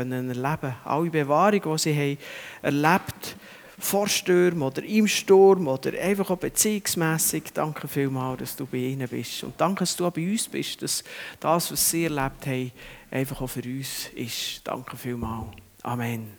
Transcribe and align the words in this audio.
erleben. 0.00 0.74
Alle 0.84 1.10
Bewahrungen, 1.10 1.62
die 1.62 1.78
sie 1.78 1.94
haben 1.94 2.18
erlebt 2.62 3.36
vor 3.80 4.08
Stürmen 4.08 4.62
oder 4.62 4.82
im 4.82 5.08
Sturm 5.08 5.66
oder 5.66 5.98
einfach 5.98 6.30
auch 6.30 6.38
beziehungsmässig. 6.38 7.44
Danke 7.54 7.88
vielmals, 7.88 8.40
dass 8.40 8.56
du 8.56 8.66
bei 8.66 8.78
ihnen 8.78 9.08
bist. 9.08 9.42
Und 9.42 9.58
danke, 9.58 9.80
dass 9.80 9.96
du 9.96 10.06
auch 10.06 10.12
bei 10.12 10.30
uns 10.30 10.48
bist, 10.48 10.82
dass 10.82 11.02
das, 11.40 11.72
was 11.72 11.90
sie 11.90 12.04
erlebt 12.04 12.46
haben, 12.46 12.72
einfach 13.10 13.40
auch 13.40 13.48
für 13.48 13.62
uns 13.62 14.08
ist. 14.14 14.60
Danke 14.64 14.96
vielmals. 14.96 15.48
Amen. 15.82 16.38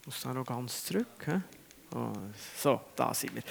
Ich 0.00 0.06
muss 0.06 0.20
da 0.22 0.34
noch 0.34 0.44
ganz 0.44 0.84
zurück. 0.84 1.06
He? 1.24 1.59
Oh, 1.92 2.12
so, 2.56 2.80
da 2.94 3.12
sind 3.12 3.34
wir. 3.34 3.42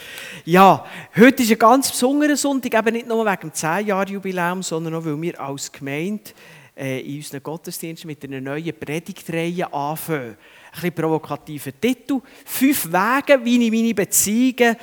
Ja, 0.46 0.86
heute 1.18 1.44
ist 1.44 1.52
ein 1.52 1.58
ganz 1.58 1.92
besonderer 1.92 2.38
Sonntag, 2.38 2.74
eben 2.74 2.94
nicht 2.94 3.08
nur 3.08 3.26
wegen 3.26 3.42
dem 3.42 3.52
10-Jahr-Jubiläum, 3.52 4.64
sondern 4.64 4.96
auch, 4.96 5.04
weil 5.04 5.22
wir 5.22 5.42
als 5.42 5.70
Gemeinde 5.70 6.32
äh, 6.78 7.02
in 7.02 7.18
unseren 7.18 7.44
Gottesdiensten 7.44 8.08
mit 8.08 8.24
einer 8.24 8.40
neuen 8.40 8.74
Predigtreihe 8.80 9.72
anfangen. 9.74 10.38
Ein 10.72 10.72
bisschen 10.72 10.94
provokativer 10.94 11.72
Titel. 11.82 12.22
Fünf 12.46 12.86
Wege, 12.86 13.44
wie 13.44 13.66
ich 13.66 13.72
meine 13.72 13.94
Beziehungen 13.94 14.78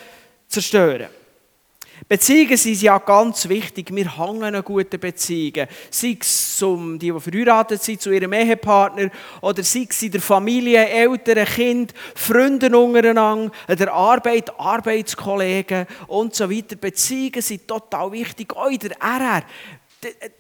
zerstöre. 0.47 1.09
Beziehungen 2.09 2.57
sind 2.57 2.81
ja 2.83 2.99
ganz 2.99 3.49
wichtig. 3.49 3.95
Wir 3.95 4.17
hängen 4.17 4.55
an 4.55 4.63
guten 4.63 5.01
Beziehungen. 5.01 5.67
Sei 5.91 6.17
es 6.21 6.63
um 6.63 6.99
die, 6.99 7.11
die 7.11 7.21
verheiratet 7.21 7.83
sind, 7.83 8.01
zu 8.01 8.11
ihrem 8.11 8.33
Ehepartner, 8.33 9.11
oder 9.41 9.63
sei 9.63 9.87
es 9.89 10.03
in 10.03 10.13
der 10.13 10.21
Familie, 10.21 10.87
Eltern, 10.89 11.45
Kind, 11.47 11.95
Freunden 12.15 12.75
untereinander, 12.75 13.51
in 13.67 13.77
der 13.77 13.93
Arbeit, 13.93 14.59
Arbeitskollegen 14.59 15.87
und 16.07 16.35
so 16.35 16.51
weiter. 16.51 16.77
Beziehungen 16.77 17.43
sind 17.43 17.67
total 17.67 18.13
wichtig. 18.13 18.55
Auch 18.55 18.71
in 18.71 18.79
der 18.79 18.97
RR. 19.01 19.43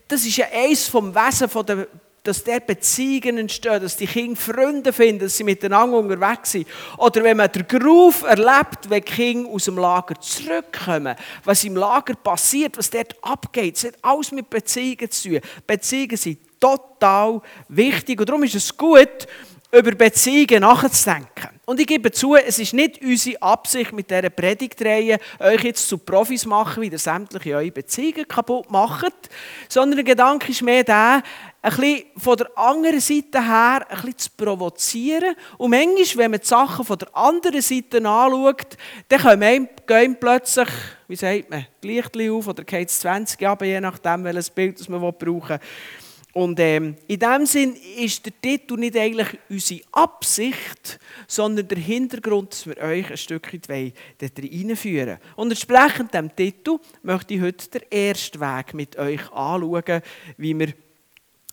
Das 0.06 0.24
ist 0.24 0.36
ja 0.36 0.46
eines 0.52 0.86
vom 0.86 1.14
Wesen 1.14 1.48
der 1.66 1.88
dass 2.26 2.42
der 2.42 2.60
Beziehungen 2.60 3.38
entstehen, 3.38 3.80
dass 3.80 3.96
die 3.96 4.06
Kinder 4.06 4.40
Freunde 4.40 4.92
finden, 4.92 5.20
dass 5.20 5.36
sie 5.36 5.44
miteinander 5.44 5.98
unterwegs 5.98 6.52
sind. 6.52 6.66
Oder 6.98 7.22
wenn 7.22 7.36
man 7.36 7.50
den 7.52 7.66
Geruf 7.66 8.22
erlebt, 8.22 8.88
wenn 8.88 9.02
die 9.02 9.12
Kinder 9.12 9.50
aus 9.50 9.64
dem 9.64 9.78
Lager 9.78 10.20
zurückkommen, 10.20 11.16
was 11.44 11.64
im 11.64 11.76
Lager 11.76 12.14
passiert, 12.14 12.76
was 12.76 12.90
dort 12.90 13.16
abgeht, 13.22 13.76
das 13.76 13.84
hat 13.84 13.94
alles 14.02 14.32
mit 14.32 14.50
Beziehungen 14.50 15.10
zu 15.10 15.28
tun. 15.28 15.40
Beziehungen 15.66 16.16
sind 16.16 16.38
total 16.60 17.40
wichtig 17.68 18.18
und 18.18 18.28
darum 18.28 18.42
ist 18.42 18.54
es 18.54 18.76
gut, 18.76 19.26
über 19.72 19.92
Beziehungen 19.92 20.60
nachzudenken. 20.60 21.56
Und 21.64 21.80
ich 21.80 21.86
gebe 21.86 22.12
zu, 22.12 22.36
es 22.36 22.58
ist 22.60 22.72
nicht 22.72 23.02
unsere 23.02 23.42
Absicht 23.42 23.92
mit 23.92 24.08
dieser 24.08 24.30
Predigtreihe, 24.30 25.18
euch 25.40 25.64
jetzt 25.64 25.88
zu 25.88 25.98
Profis 25.98 26.46
machen, 26.46 26.82
wie 26.82 26.88
ihr 26.88 26.98
sämtliche 26.98 27.56
eure 27.56 27.72
Beziehungen 27.72 28.28
kaputt 28.28 28.70
macht, 28.70 29.12
sondern 29.68 29.96
der 29.96 30.04
Gedanke 30.04 30.52
ist 30.52 30.62
mehr 30.62 30.84
der, 30.84 31.22
ein 31.62 31.70
bisschen 31.70 32.04
von 32.16 32.36
der 32.36 32.56
anderen 32.56 33.00
Seite 33.00 33.44
her 33.44 33.84
ein 33.88 33.96
bisschen 33.96 34.18
zu 34.18 34.30
provozieren. 34.36 35.34
Und 35.58 35.70
manchmal, 35.70 36.24
wenn 36.24 36.30
man 36.30 36.40
die 36.40 36.46
Sachen 36.46 36.84
von 36.84 36.98
der 36.98 37.16
anderen 37.16 37.60
Seite 37.60 37.96
anschaut, 37.96 38.76
dann 39.08 39.20
können 39.20 39.68
gehen 39.86 40.16
plötzlich, 40.20 40.68
wie 41.08 41.16
sagt 41.16 41.50
man, 41.50 41.66
Licht 41.82 42.16
auf 42.16 42.46
oder 42.46 42.62
geht 42.62 42.88
es 42.88 43.00
20 43.00 43.40
Jahre, 43.40 43.66
je 43.66 43.80
nachdem, 43.80 44.22
welches 44.22 44.50
Bild 44.50 44.88
man 44.88 45.00
brauchen 45.00 45.48
will. 45.48 45.60
Und 46.36 46.60
ähm, 46.60 46.96
in 47.08 47.18
dem 47.18 47.46
Sinn 47.46 47.74
ist 47.96 48.26
der 48.26 48.32
Titel 48.42 48.76
nicht 48.76 48.94
eigentlich 48.94 49.38
unsere 49.48 49.80
Absicht, 49.90 51.00
sondern 51.26 51.66
der 51.66 51.78
Hintergrund, 51.78 52.52
dass 52.52 52.66
wir 52.66 52.76
euch 52.76 53.10
ein 53.10 53.16
Stückchen 53.16 53.62
dort 54.18 54.38
reinführen. 54.38 55.16
Und 55.36 55.48
entsprechend 55.48 56.12
dem 56.12 56.36
Titel 56.36 56.76
möchte 57.02 57.32
ich 57.32 57.40
heute 57.40 57.80
den 57.80 57.90
ersten 57.90 58.38
Weg 58.38 58.74
mit 58.74 58.98
euch 58.98 59.32
anschauen, 59.32 60.02
wie 60.36 60.58
wir 60.58 60.74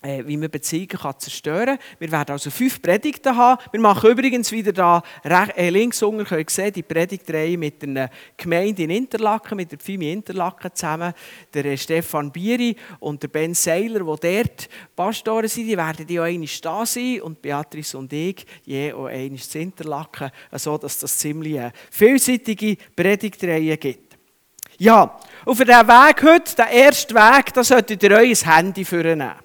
wie 0.03 0.37
man 0.37 0.49
Beziehungen 0.49 0.87
kann 0.89 1.17
zerstören 1.17 1.77
kann. 1.77 1.79
Wir 1.99 2.11
werden 2.11 2.31
also 2.31 2.49
fünf 2.49 2.81
Predigten 2.81 3.35
haben. 3.35 3.61
Wir 3.71 3.79
machen 3.79 4.11
übrigens 4.11 4.51
wieder 4.51 4.73
da 4.73 5.01
äh, 5.23 5.69
links 5.69 6.03
unten, 6.03 6.25
könnt 6.25 6.49
ihr 6.49 6.53
sehen, 6.53 6.73
die 6.73 6.83
Predigtreihe 6.83 7.57
mit 7.57 7.83
einer 7.83 8.09
Gemeinde 8.35 8.83
in 8.83 8.89
Interlaken, 8.89 9.55
mit 9.55 9.71
der 9.71 9.79
Pfimi 9.79 10.11
Interlaken 10.11 10.71
zusammen. 10.73 11.13
Der 11.53 11.65
äh, 11.65 11.77
Stefan 11.77 12.31
Bieri 12.31 12.75
und 12.99 13.23
der 13.23 13.29
Ben 13.29 13.53
Seiler, 13.53 13.99
die 13.99 14.05
dort 14.05 14.69
Pastoren 14.95 15.47
sind, 15.47 15.67
die 15.67 15.77
werden 15.77 16.05
die 16.05 16.19
auch 16.19 16.23
einmal 16.23 16.49
da 16.61 16.85
sein 16.85 17.21
und 17.21 17.41
Beatrice 17.41 17.97
und 17.97 18.11
ich 18.11 18.45
je 18.65 18.93
auch 18.93 19.05
einmal 19.05 19.39
zu 19.39 19.59
Interlaken, 19.59 20.31
sodass 20.51 20.99
das 20.99 21.17
ziemlich 21.17 21.59
eine 21.59 21.71
vielseitige 21.89 22.77
Predigtreihe 22.95 23.77
gibt. 23.77 24.17
Ja, 24.77 25.19
auf 25.45 25.57
diesem 25.57 25.87
Weg 25.87 26.23
heute, 26.23 26.55
der 26.55 26.69
erste 26.69 27.13
Weg, 27.13 27.53
da 27.53 27.63
solltet 27.63 28.01
ihr 28.03 28.11
euer 28.11 28.35
Handy 28.35 28.83
vornehmen. 28.83 29.42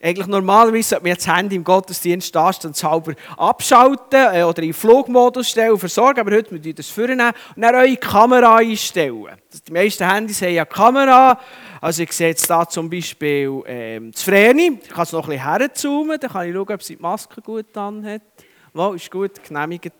Eigentlich 0.00 0.28
normalerweise 0.28 0.90
sollte 0.90 1.04
man 1.04 1.16
das 1.16 1.26
Handy 1.26 1.56
im 1.56 1.64
Gottesdienst 1.64 2.36
anstandshalber 2.36 3.14
abschalten 3.36 4.32
äh, 4.32 4.44
oder 4.44 4.62
in 4.62 4.72
Flugmodus 4.72 5.48
stellen 5.48 5.76
versorgen, 5.76 6.20
aber 6.20 6.36
heute 6.36 6.54
müsst 6.54 6.66
ihr 6.66 6.74
das 6.74 6.88
vornehmen 6.88 7.32
und 7.56 7.62
dann 7.62 7.74
eure 7.74 7.96
Kamera 7.96 8.58
einstellen. 8.58 9.26
Die 9.66 9.72
meisten 9.72 10.08
Handys 10.08 10.40
haben 10.40 10.54
ja 10.54 10.64
Kamera, 10.64 11.40
also 11.80 12.04
ich 12.04 12.12
sehe 12.12 12.28
jetzt 12.28 12.46
hier 12.46 12.68
zum 12.68 12.88
Beispiel 12.88 13.60
ähm, 13.66 14.12
das 14.12 14.22
Vreni, 14.22 14.78
ich 14.80 14.88
kann 14.88 15.02
es 15.02 15.10
noch 15.10 15.24
ein 15.24 15.30
bisschen 15.30 15.44
herzoomen, 15.44 16.20
dann 16.20 16.30
kann 16.30 16.48
ich 16.48 16.54
schauen, 16.54 16.70
ob 16.70 16.82
sie 16.82 16.96
die 16.96 17.02
Maske 17.02 17.40
gut 17.40 17.76
an 17.76 18.04
hat. 18.06 18.22
Oh, 18.74 18.92
ist 18.92 19.10
gut, 19.10 19.42
genehmigt. 19.42 19.92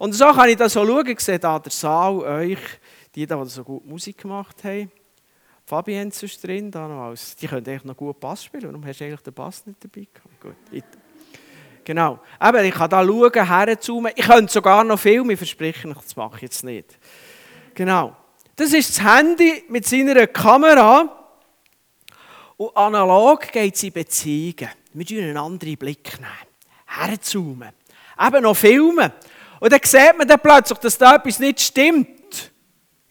Und 0.00 0.14
so 0.14 0.32
kann 0.32 0.48
ich 0.48 0.56
da 0.56 0.68
so 0.68 0.84
schauen, 0.84 1.06
ich 1.06 1.20
sehe 1.20 1.38
hier 1.38 1.60
den 1.60 1.70
Saal, 1.70 2.18
euch, 2.18 2.58
die, 3.14 3.24
die 3.24 3.44
so 3.44 3.62
gut 3.62 3.86
Musik 3.86 4.18
gemacht 4.18 4.64
haben. 4.64 4.90
Fabian 5.66 6.08
ist 6.08 6.46
drin, 6.46 6.70
da 6.70 6.86
noch 6.86 7.04
als, 7.04 7.36
die 7.36 7.46
können 7.46 7.66
eigentlich 7.66 7.84
noch 7.84 7.96
gut 7.96 8.20
Pass 8.20 8.44
spielen. 8.44 8.64
Warum 8.64 8.84
hast 8.84 9.00
du 9.00 9.04
eigentlich 9.04 9.20
den 9.20 9.32
Pass 9.32 9.66
nicht 9.66 9.82
dabei 9.82 10.06
gehabt? 10.12 10.40
Gut. 10.40 10.84
Genau. 11.84 12.18
Aber 12.38 12.62
ich 12.62 12.74
kann 12.74 12.90
da 12.90 13.04
schauen, 13.04 13.46
herzoomen. 13.46 14.12
Ich 14.14 14.26
könnte 14.26 14.52
sogar 14.52 14.84
noch 14.84 14.98
filmen, 14.98 15.30
ich 15.30 15.38
verspreche 15.38 15.88
das 15.88 16.16
mache 16.16 16.36
ich 16.36 16.42
jetzt 16.42 16.64
nicht. 16.64 16.98
Genau. 17.74 18.16
Das 18.56 18.72
ist 18.72 18.90
das 18.90 19.04
Handy 19.04 19.64
mit 19.68 19.86
seiner 19.86 20.26
Kamera. 20.26 21.20
Und 22.56 22.76
analog 22.76 23.50
geht 23.50 23.74
es 23.74 23.82
in 23.82 23.92
Beziehungen. 23.92 24.70
Wir 24.92 24.98
müssen 24.98 25.18
einen 25.18 25.36
anderen 25.36 25.76
Blick 25.76 26.20
nehmen. 26.20 26.30
Herzoomen. 26.86 27.70
Eben 28.20 28.42
noch 28.42 28.56
filmen. 28.56 29.12
Und 29.58 29.72
dann 29.72 29.80
sieht 29.82 30.16
man 30.16 30.28
dann 30.28 30.40
plötzlich, 30.40 30.78
dass 30.78 30.98
da 30.98 31.16
etwas 31.16 31.38
nicht 31.40 31.60
stimmt. 31.60 32.08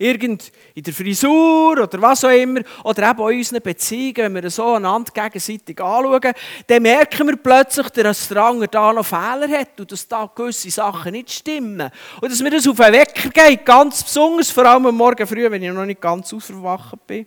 Irgend 0.03 0.52
in 0.74 0.84
der 0.84 0.94
Frisur 0.94 1.81
oder 1.81 2.02
was 2.02 2.25
auch 2.25 2.30
immer, 2.30 2.59
oder 2.84 3.09
eben 3.09 3.30
in 3.30 3.38
unseren 3.38 3.62
Beziehungen, 3.62 4.34
wenn 4.34 4.44
wir 4.44 4.50
so 4.50 4.74
einander 4.74 5.12
gegenseitig 5.14 5.80
anschauen, 5.80 6.34
dann 6.68 6.81
merken 6.81 7.28
wir 7.28 7.38
plötzlich, 7.38 7.88
dass 7.90 8.28
der 8.28 8.44
andere 8.44 8.68
da 8.68 8.91
noch 8.91 9.06
Fehler 9.06 9.47
hat 9.47 9.80
und 9.80 9.90
dass 9.90 10.06
da 10.06 10.30
gewisse 10.36 10.69
Sachen 10.69 11.14
nicht 11.14 11.31
stimmen. 11.31 11.90
Und 12.19 12.30
dass 12.30 12.41
mir 12.41 12.50
das 12.50 12.68
auf 12.68 12.75
den 12.75 12.91
Wecker 12.91 13.30
geht, 13.30 13.66
ganz 13.66 14.03
besonders, 14.03 14.52
vor 14.52 14.66
allem 14.66 14.88
am 14.88 14.97
Morgen 14.97 15.25
früh, 15.25 15.50
wenn 15.50 15.64
ich 15.64 15.72
noch 15.72 15.86
nicht 15.86 16.02
ganz 16.02 16.34
aufgewacht 16.34 17.08
bin. 17.08 17.25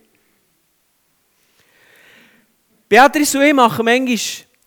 Beatrice 2.89 3.39
und 3.39 3.45
ich 3.45 3.55
machen 3.55 3.85
manchmal 3.87 4.19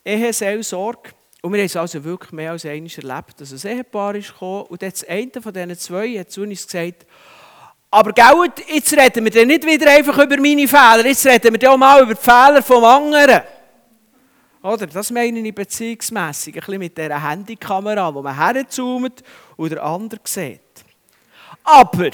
Eheseelsorge. 0.03 1.11
Und 1.41 1.53
wir 1.53 1.59
haben 1.59 1.67
es 1.67 1.75
also 1.75 2.03
wirklich 2.03 2.31
mehr 2.31 2.51
als 2.51 2.65
einmal 2.65 2.91
erlebt, 2.91 3.39
dass 3.39 3.65
ein 3.65 3.71
Ehepaar 3.71 4.15
ist 4.15 4.33
gekommen 4.33 4.63
und 4.63 4.81
jetzt 4.81 5.07
einer 5.07 5.41
von 5.41 5.53
diesen 5.53 5.77
zwei 5.77 6.19
hat 6.19 6.31
zu 6.31 6.41
uns 6.41 6.65
gesagt, 6.65 7.05
aber 7.91 8.13
gell, 8.13 8.51
jetzt 8.67 8.93
reden 8.93 9.25
wir 9.25 9.31
dann 9.31 9.47
nicht 9.47 9.65
wieder 9.65 9.89
einfach 9.89 10.17
über 10.17 10.37
meine 10.37 10.67
Fehler, 10.67 11.05
jetzt 11.05 11.25
reden 11.25 11.59
wir 11.59 11.71
auch 11.71 11.77
mal 11.77 12.03
über 12.03 12.13
die 12.13 12.21
Fehler 12.21 12.61
vom 12.61 12.83
anderen. 12.83 13.41
Oder? 14.61 14.87
Das 14.87 15.09
meine 15.09 15.39
ich 15.39 15.55
beziehungsmässig, 15.55 16.55
ein 16.55 16.59
bisschen 16.59 16.79
mit 16.79 16.97
dieser 16.97 17.29
Handykamera, 17.29 18.13
wo 18.13 18.21
man 18.21 18.35
herzoomt 18.35 19.23
und 19.55 19.71
der 19.71 19.83
andere 19.83 20.19
sieht. 20.25 20.61
Aber, 21.63 22.11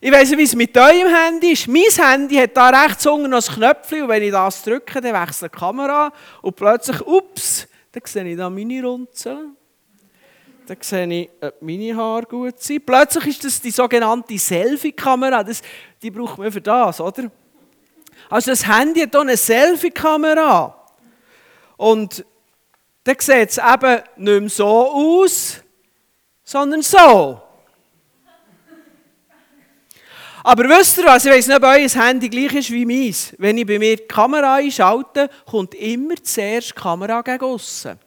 ich 0.00 0.12
weiss 0.12 0.30
nicht, 0.30 0.38
wie 0.38 0.44
es 0.44 0.54
mit 0.54 0.76
eurem 0.78 1.12
Handy 1.12 1.52
ist. 1.52 1.66
Mein 1.66 1.82
Handy 1.82 2.36
hat 2.36 2.56
da 2.56 2.68
rechts 2.68 3.04
unten 3.04 3.30
noch 3.30 3.46
ein 3.46 3.54
Knöpfchen 3.54 4.02
und 4.02 4.08
wenn 4.08 4.22
ich 4.22 4.30
das 4.30 4.62
drücke, 4.62 5.00
dann 5.00 5.12
wechselt 5.12 5.52
die 5.52 5.58
Kamera 5.58 6.12
und 6.40 6.56
plötzlich, 6.56 7.04
ups, 7.04 7.66
dann 7.92 8.02
sehe 8.06 8.24
ich 8.24 8.36
da 8.36 8.48
meine 8.48 8.82
Runzeln. 8.82 9.57
Dann 10.68 10.76
sehe 10.82 11.06
ich, 11.06 11.30
ob 11.40 11.62
meine 11.62 11.96
Haare 11.96 12.24
gut 12.24 12.60
sind. 12.60 12.84
Plötzlich 12.84 13.26
ist 13.28 13.44
das 13.44 13.60
die 13.60 13.70
sogenannte 13.70 14.36
Selfie-Kamera. 14.36 15.42
Die 16.02 16.10
braucht 16.10 16.36
man 16.36 16.52
für 16.52 16.60
das, 16.60 17.00
oder? 17.00 17.30
Also 18.28 18.50
das 18.50 18.66
Handy 18.68 19.00
hat 19.00 19.12
hier 19.12 19.20
eine 19.20 19.36
Selfie-Kamera. 19.38 20.78
Und 21.78 22.22
dann 23.02 23.16
sieht 23.18 23.48
es 23.48 23.56
eben 23.56 24.02
nicht 24.16 24.40
mehr 24.40 24.48
so 24.50 24.66
aus, 24.66 25.62
sondern 26.44 26.82
so. 26.82 27.40
Aber 30.44 30.64
wisst 30.68 30.98
ihr 30.98 31.04
was? 31.04 31.24
Ich 31.24 31.32
weiß 31.32 31.46
nicht, 31.46 31.56
ob 31.56 31.62
euer 31.62 31.88
Handy 31.88 32.28
gleich 32.28 32.54
ist 32.54 32.70
wie 32.70 32.84
meins. 32.84 33.34
Wenn 33.38 33.56
ich 33.56 33.66
bei 33.66 33.78
mir 33.78 33.96
die 33.96 34.06
Kamera 34.06 34.56
einschalte, 34.56 35.30
kommt 35.46 35.74
immer 35.74 36.22
zuerst 36.22 36.70
die 36.70 36.74
Kamera 36.74 37.22
gegen 37.22 37.44
aussen. 37.44 37.98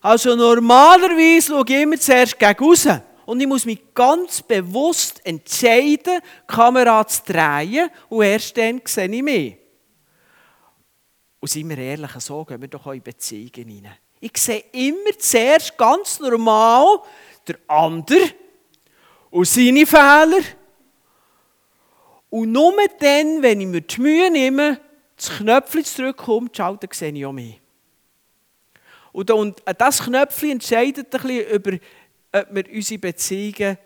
Also 0.00 0.34
normalerweise 0.34 1.48
schaue 1.48 1.64
ich 1.68 1.82
immer 1.82 1.98
zuerst 1.98 2.38
gegen 2.38 2.64
raus. 2.64 2.88
Und 3.26 3.40
ich 3.40 3.46
muss 3.46 3.64
mich 3.64 3.94
ganz 3.94 4.42
bewusst 4.42 5.24
entscheiden, 5.24 6.20
die 6.20 6.46
Kamera 6.46 7.06
zu 7.06 7.22
drehen 7.26 7.88
und 8.08 8.24
erst 8.24 8.56
dann 8.56 8.80
sehe 8.84 9.08
ich 9.08 9.22
mich. 9.22 9.56
Und 11.38 11.48
seien 11.48 11.68
wir 11.68 11.78
ehrlich, 11.78 12.10
so 12.18 12.44
gehen 12.44 12.60
wir 12.60 12.68
doch 12.68 12.86
auch 12.86 12.92
in 12.92 13.02
Beziehungen 13.02 13.68
hinein. 13.68 13.96
Ich 14.20 14.36
sehe 14.36 14.64
immer 14.72 15.16
zuerst 15.18 15.76
ganz 15.78 16.18
normal 16.18 17.02
der 17.46 17.58
andere 17.68 18.30
und 19.30 19.46
seine 19.46 19.86
Fehler. 19.86 20.42
Und 22.30 22.52
nur 22.52 22.74
dann, 22.98 23.42
wenn 23.42 23.60
ich 23.60 23.66
mir 23.66 23.80
die 23.80 24.00
Mühe 24.00 24.30
nehme, 24.30 24.80
das 25.16 25.30
Knöpfchen 25.30 26.14
schau, 26.52 26.76
dann 26.76 26.90
sehe 26.92 27.12
ich 27.12 27.26
auch 27.26 27.32
mich. 27.32 27.60
Und, 29.12 29.30
und 29.30 29.62
das 29.78 30.02
Knöpfchen 30.02 30.52
entscheidet 30.52 31.14
ein 31.14 31.22
bisschen 31.22 31.50
über, 31.50 31.78
ob 32.32 32.54
wir 32.54 32.64
unsere 32.72 32.98
Beziehungen 32.98 33.78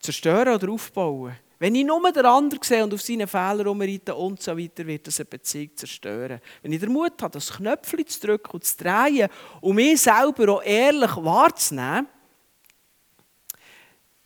zerstören 0.00 0.54
oder 0.54 0.72
aufbauen. 0.72 1.36
Wenn 1.58 1.74
ich 1.74 1.86
nur 1.86 2.12
den 2.12 2.26
anderen 2.26 2.62
sehe 2.62 2.84
und 2.84 2.92
auf 2.92 3.00
seine 3.00 3.26
Fehler 3.26 3.64
rumreite 3.64 4.14
und 4.14 4.42
so 4.42 4.56
weiter, 4.56 4.86
wird 4.86 5.06
das 5.06 5.20
eine 5.20 5.24
Beziehung 5.24 5.74
zerstören. 5.74 6.40
Wenn 6.62 6.72
ich 6.72 6.80
den 6.80 6.92
Mut 6.92 7.22
habe, 7.22 7.32
das 7.32 7.50
Knöpfchen 7.52 8.06
zu 8.06 8.20
drücken 8.20 8.50
und 8.52 8.64
zu 8.64 8.76
drehen 8.76 9.28
und 9.62 9.74
mich 9.74 10.02
selber 10.02 10.52
auch 10.52 10.62
ehrlich 10.62 11.16
wahrzunehmen, 11.16 12.08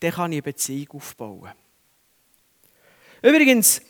dann 0.01 0.11
kann 0.11 0.31
ich 0.31 0.37
eine 0.37 0.41
Beziehung 0.41 0.91
aufbauen. 0.91 1.51
Übrigens, 3.21 3.81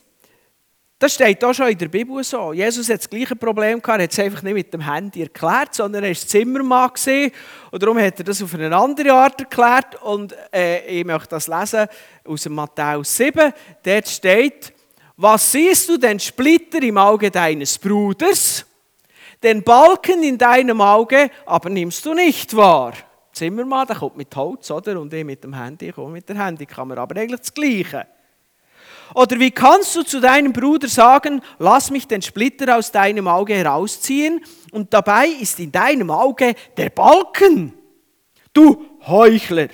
das 1.01 1.15
steht 1.15 1.44
auch 1.44 1.51
schon 1.51 1.69
in 1.69 1.77
der 1.80 1.88
Bibel 1.88 2.24
so. 2.24 2.53
Jesus 2.53 2.88
hat 2.88 3.00
das 3.00 3.09
gleiche 3.09 3.36
Problem 3.36 3.81
gehabt, 3.81 4.00
er 4.00 4.03
hat 4.03 4.12
es 4.12 4.19
einfach 4.19 4.44
nicht 4.44 4.53
mit 4.53 4.71
dem 4.71 4.81
Handy 4.81 5.24
erklärt, 5.24 5.74
sondern 5.74 6.03
er 6.03 6.09
war 6.09 6.15
Zimmermann 6.15 6.94
gesehen 6.94 7.31
und 7.71 7.81
darum 7.81 7.98
hat 7.98 8.19
er 8.19 8.24
das 8.24 8.44
auf 8.44 8.53
eine 8.53 8.75
andere 8.75 9.12
Art 9.12 9.39
erklärt 9.39 10.00
und 10.03 10.36
äh, 10.53 11.00
ich 11.00 11.03
möchte 11.03 11.30
das 11.30 11.48
lesen 11.48 11.88
aus 12.24 12.44
dem 12.44 12.53
Matthäus 12.53 13.18
7. 13.18 13.51
Dort 13.81 14.07
steht, 14.07 14.74
was 15.18 15.51
siehst 15.51 15.89
du 15.89 15.98
den 15.98 16.19
Splitter 16.19 16.83
im 16.83 17.00
Auge 17.00 17.31
deines 17.31 17.80
Bruders, 17.80 18.63
den 19.42 19.63
Balken 19.63 20.21
in 20.21 20.38
deinem 20.38 20.81
Auge, 20.81 21.31
aber 21.48 21.71
nimmst 21.71 22.06
du 22.06 22.13
nicht 22.13 22.56
wahr? 22.56 22.94
Zimmermann, 23.33 23.88
der 23.88 23.95
kommt 23.95 24.18
mit 24.18 24.36
Holz, 24.36 24.69
oder? 24.69 25.01
Und 25.01 25.12
ich 25.15 25.25
mit 25.25 25.44
dem 25.44 25.56
Handy, 25.56 25.89
ich 25.89 25.95
komme 25.95 26.12
mit 26.12 26.30
der 26.30 26.45
Handykamera, 26.45 27.01
aber 27.01 27.19
eigentlich 27.19 27.39
das 27.39 27.51
Gleiche. 27.51 28.06
Oder 29.13 29.39
wie 29.39 29.51
kannst 29.51 29.95
du 29.95 30.03
zu 30.03 30.19
deinem 30.19 30.53
Bruder 30.53 30.87
sagen, 30.87 31.41
lass 31.59 31.91
mich 31.91 32.07
den 32.07 32.21
Splitter 32.21 32.77
aus 32.77 32.91
deinem 32.91 33.27
Auge 33.27 33.55
herausziehen 33.55 34.41
und 34.71 34.93
dabei 34.93 35.27
ist 35.27 35.59
in 35.59 35.71
deinem 35.71 36.09
Auge 36.09 36.53
der 36.77 36.89
Balken? 36.89 37.73
Du 38.53 38.85
Heuchler, 39.07 39.67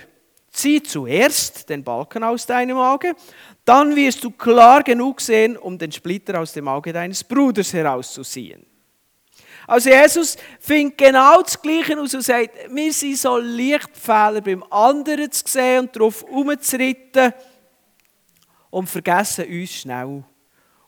zieh 0.52 0.82
zuerst 0.82 1.70
den 1.70 1.84
Balken 1.84 2.24
aus 2.24 2.46
deinem 2.46 2.78
Auge, 2.78 3.16
dann 3.66 3.96
wirst 3.96 4.24
du 4.24 4.32
klar 4.32 4.82
genug 4.84 5.22
sehen, 5.22 5.58
um 5.58 5.78
den 5.78 5.92
Splitter 5.92 6.40
aus 6.40 6.54
dem 6.54 6.68
Auge 6.68 6.94
deines 6.94 7.24
Bruders 7.24 7.74
herauszuziehen. 7.74 8.66
Also 9.68 9.90
Jesus 9.90 10.38
findet 10.62 10.98
genau 10.98 11.42
das 11.42 11.62
Gleiche 11.62 12.00
aus 12.00 12.14
und 12.14 12.22
sagt, 12.22 12.74
wir 12.74 12.94
sind 12.94 13.18
so 13.18 13.38
Lichtfehler 13.38 14.40
beim 14.40 14.64
anderen 14.72 15.30
zu 15.30 15.44
sehen 15.46 15.82
und 15.82 15.96
darauf 15.96 16.24
herumzuritten 16.24 17.34
und 18.70 18.90
vergessen 18.90 19.46
uns 19.46 19.72
schnell. 19.72 20.24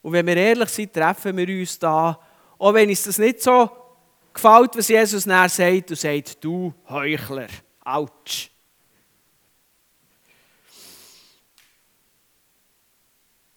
Und 0.01 0.13
wenn 0.13 0.27
wir 0.27 0.37
ehrlich 0.37 0.69
sind, 0.69 0.93
treffen 0.93 1.35
wir 1.35 1.59
uns 1.59 1.77
da, 1.77 2.19
auch 2.57 2.73
wenn 2.73 2.89
uns 2.89 3.03
das 3.03 3.17
nicht 3.17 3.41
so 3.41 3.69
gefällt, 4.33 4.75
was 4.75 4.87
Jesus 4.87 5.25
nachher 5.25 5.49
sagt, 5.49 5.91
und 5.91 5.99
sagt, 5.99 6.43
du 6.43 6.73
Heuchler, 6.87 7.47
Autsch. 7.83 8.51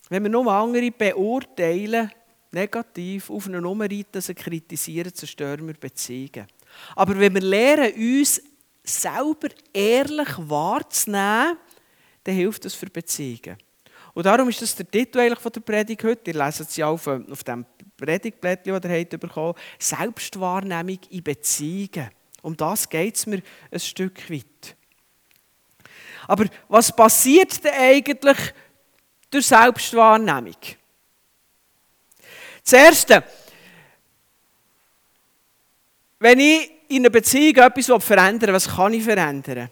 Wenn 0.08 0.24
wir 0.24 0.30
nur 0.30 0.52
andere 0.52 0.90
beurteilen, 0.90 2.12
negativ 2.50 3.30
auf 3.30 3.46
eine 3.46 3.62
Nummer 3.62 3.88
sie 3.88 4.34
kritisieren, 4.34 5.14
zerstören 5.14 5.66
wir 5.66 5.74
Beziehungen. 5.74 6.46
Aber 6.94 7.19
wenn 7.19 7.34
wir 7.34 7.40
lernen, 7.40 7.94
uns 7.94 8.42
selber 8.84 9.48
ehrlich 9.72 10.28
wahrzunehmen, 10.36 11.56
dann 12.24 12.34
hilft 12.34 12.64
das 12.64 12.74
für 12.74 12.90
Beziehungen. 12.90 13.56
Und 14.14 14.26
darum 14.26 14.48
ist 14.48 14.60
das 14.60 14.74
der 14.74 14.90
Titel 14.90 15.20
eigentlich 15.20 15.38
von 15.38 15.52
der 15.52 15.60
Predigt 15.60 16.04
heute. 16.04 16.30
Ihr 16.30 16.36
lest 16.36 16.60
es 16.60 16.76
ja 16.76 16.86
auf, 16.86 17.06
äh, 17.06 17.20
auf 17.30 17.44
dem 17.44 17.64
Predigtblättchen, 17.96 18.80
das 18.80 18.90
ihr 18.90 19.00
habt 19.00 19.20
bekommen 19.20 19.54
Selbstwahrnehmung 19.78 20.98
in 21.10 21.22
Beziehungen. 21.22 22.10
Um 22.42 22.56
das 22.56 22.88
geht 22.88 23.16
es 23.16 23.26
mir 23.26 23.40
ein 23.70 23.80
Stück 23.80 24.28
weit. 24.30 24.76
Aber 26.26 26.46
was 26.68 26.94
passiert 26.94 27.62
denn 27.64 27.72
eigentlich 27.74 28.38
durch 29.30 29.46
Selbstwahrnehmung? 29.46 30.56
Das 32.64 33.06
wenn 36.18 36.38
ich 36.38 36.70
in 36.88 37.02
einer 37.02 37.10
Beziehung 37.10 37.56
etwas 37.56 38.04
verändern 38.04 38.48
will, 38.48 38.54
was 38.54 38.68
kann 38.68 38.94
ich 38.94 39.02
verändern? 39.02 39.68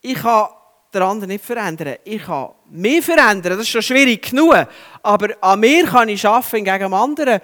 Ich 0.00 0.14
kann 0.14 0.50
den 0.94 1.02
anderen 1.02 1.28
nicht 1.30 1.44
verändern. 1.44 1.96
Ich 2.04 2.22
kann 2.22 2.50
mich 2.70 3.04
verändern, 3.04 3.52
das 3.52 3.60
ist 3.60 3.68
schon 3.68 3.82
schwierig 3.82 4.30
genug. 4.30 4.54
Aber 5.02 5.28
an 5.40 5.60
mir 5.60 5.86
kann 5.86 6.08
ich 6.08 6.26
arbeiten, 6.26 6.64
gegen 6.64 6.78
dem 6.78 6.94
anderen 6.94 7.40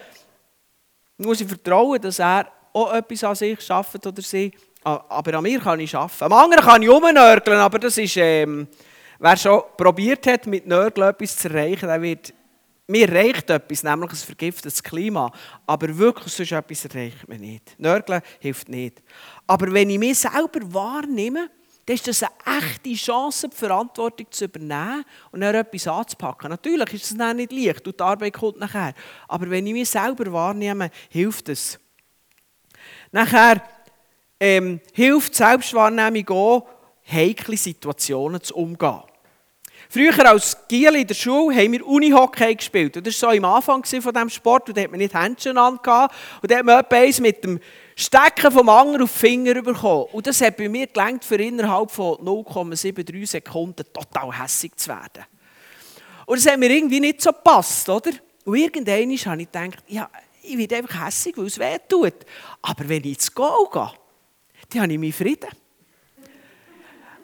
muss 1.18 1.40
ich 1.40 1.48
vertrauen, 1.48 2.00
dass 2.00 2.18
er 2.18 2.48
auch 2.72 2.92
etwas 2.92 3.24
an 3.24 3.34
sich 3.34 3.60
schafft 3.60 4.06
oder 4.06 4.22
sie. 4.22 4.52
Aber 4.82 5.34
an 5.34 5.42
mir 5.42 5.60
kann 5.60 5.80
ich 5.80 5.94
arbeiten. 5.94 6.24
Am 6.24 6.32
anderen 6.32 6.64
kann 6.64 6.82
ich 6.82 6.88
rumnörgeln, 6.88 7.58
aber 7.58 7.78
das 7.78 7.96
ist, 7.96 8.16
ähm, 8.16 8.68
wer 9.18 9.36
schon 9.36 9.62
probiert 9.76 10.26
hat, 10.26 10.46
mit 10.46 10.66
Nörgeln 10.66 11.08
etwas 11.08 11.36
zu 11.36 11.48
erreichen, 11.48 11.88
der 11.88 12.02
wird, 12.02 12.34
mir 12.86 13.10
reicht 13.10 13.48
etwas, 13.48 13.82
nämlich 13.82 14.10
ein 14.10 14.16
vergiftetes 14.16 14.82
Klima. 14.82 15.32
Aber 15.66 15.96
wirklich 15.96 16.34
sonst 16.34 16.52
etwas 16.52 16.84
erreicht 16.84 17.26
man 17.26 17.40
nicht. 17.40 17.74
Nörgeln 17.78 18.20
hilft 18.40 18.68
nicht. 18.68 19.02
Aber 19.46 19.72
wenn 19.72 19.88
ich 19.88 19.98
mich 19.98 20.18
selber 20.18 20.60
wahrnehme, 20.74 21.48
dann 21.86 21.94
ist 21.94 22.08
das 22.08 22.22
eine 22.22 22.60
echte 22.60 22.94
Chance, 22.94 23.48
die 23.48 23.56
Verantwortung 23.56 24.26
zu 24.30 24.46
übernehmen 24.46 25.04
und 25.30 25.40
dann 25.40 25.54
etwas 25.54 25.86
anzupacken. 25.86 26.50
Natürlich 26.50 26.94
ist 26.94 27.10
es 27.10 27.16
dann 27.16 27.36
nicht 27.36 27.52
leicht 27.52 27.86
und 27.86 27.98
die 27.98 28.02
Arbeit 28.02 28.32
kommt 28.32 28.58
nachher. 28.58 28.94
Aber 29.28 29.50
wenn 29.50 29.66
ich 29.66 29.72
mich 29.74 29.90
selber 29.90 30.32
wahrnehme, 30.32 30.90
hilft 31.10 31.50
es. 31.50 31.78
Nachher 33.12 33.62
ähm, 34.40 34.80
hilft 34.92 35.34
Selbstwahrnehmung 35.34 36.28
auch, 36.30 36.68
heikle 37.06 37.56
Situationen 37.56 38.42
zu 38.42 38.56
umgehen. 38.56 39.02
Früher 39.90 40.26
als 40.28 40.56
Giel 40.66 40.96
in 40.96 41.06
der 41.06 41.14
Schule 41.14 41.54
haben 41.54 41.72
wir 41.72 41.86
Unihockey 41.86 42.54
gespielt. 42.54 42.96
Und 42.96 43.06
das 43.06 43.22
war 43.22 43.32
so 43.32 43.36
am 43.36 43.44
Anfang 43.44 43.84
von 43.84 44.12
diesem 44.12 44.30
Sport. 44.30 44.68
Und 44.68 44.76
da 44.76 44.82
hat 44.82 44.90
man 44.90 44.98
nicht 44.98 45.14
Händchen 45.14 45.58
an. 45.58 45.74
Und 45.74 45.86
da 45.86 46.08
hat 46.56 46.64
man 46.64 46.80
etwa 46.80 47.22
mit 47.22 47.44
dem 47.44 47.60
Stecken 47.96 48.50
vom 48.50 48.68
anderen 48.68 49.02
auf 49.02 49.12
die 49.12 49.18
Finger 49.18 49.62
bekommen. 49.62 50.06
Und 50.12 50.26
das 50.26 50.40
hat 50.40 50.56
bei 50.56 50.68
mir 50.68 50.86
gelangt, 50.86 51.24
für 51.24 51.36
innerhalb 51.36 51.90
von 51.90 52.16
0,73 52.16 53.26
Sekunden 53.26 53.84
total 53.92 54.42
hässig 54.42 54.76
zu 54.76 54.88
werden. 54.88 55.24
Und 56.26 56.38
das 56.38 56.50
hat 56.50 56.58
mir 56.58 56.70
irgendwie 56.70 57.00
nicht 57.00 57.20
so 57.20 57.30
gepasst, 57.30 57.88
oder? 57.88 58.10
Und 58.44 58.56
irgendwann 58.56 59.16
habe 59.32 59.42
ich 59.42 59.50
gedacht, 59.50 59.84
ja, 59.86 60.10
ich 60.42 60.58
werde 60.58 60.76
einfach 60.76 61.06
hässig, 61.06 61.36
weil 61.36 61.46
es 61.46 61.58
weh 61.58 61.78
tut. 61.88 62.14
Aber 62.62 62.88
wenn 62.88 63.04
ich 63.04 63.14
ins 63.14 63.34
Goal 63.34 63.68
gehe, 63.72 63.90
dann 64.70 64.82
habe 64.82 64.92
ich 64.92 64.98
meinen 64.98 65.12
Frieden. 65.12 65.50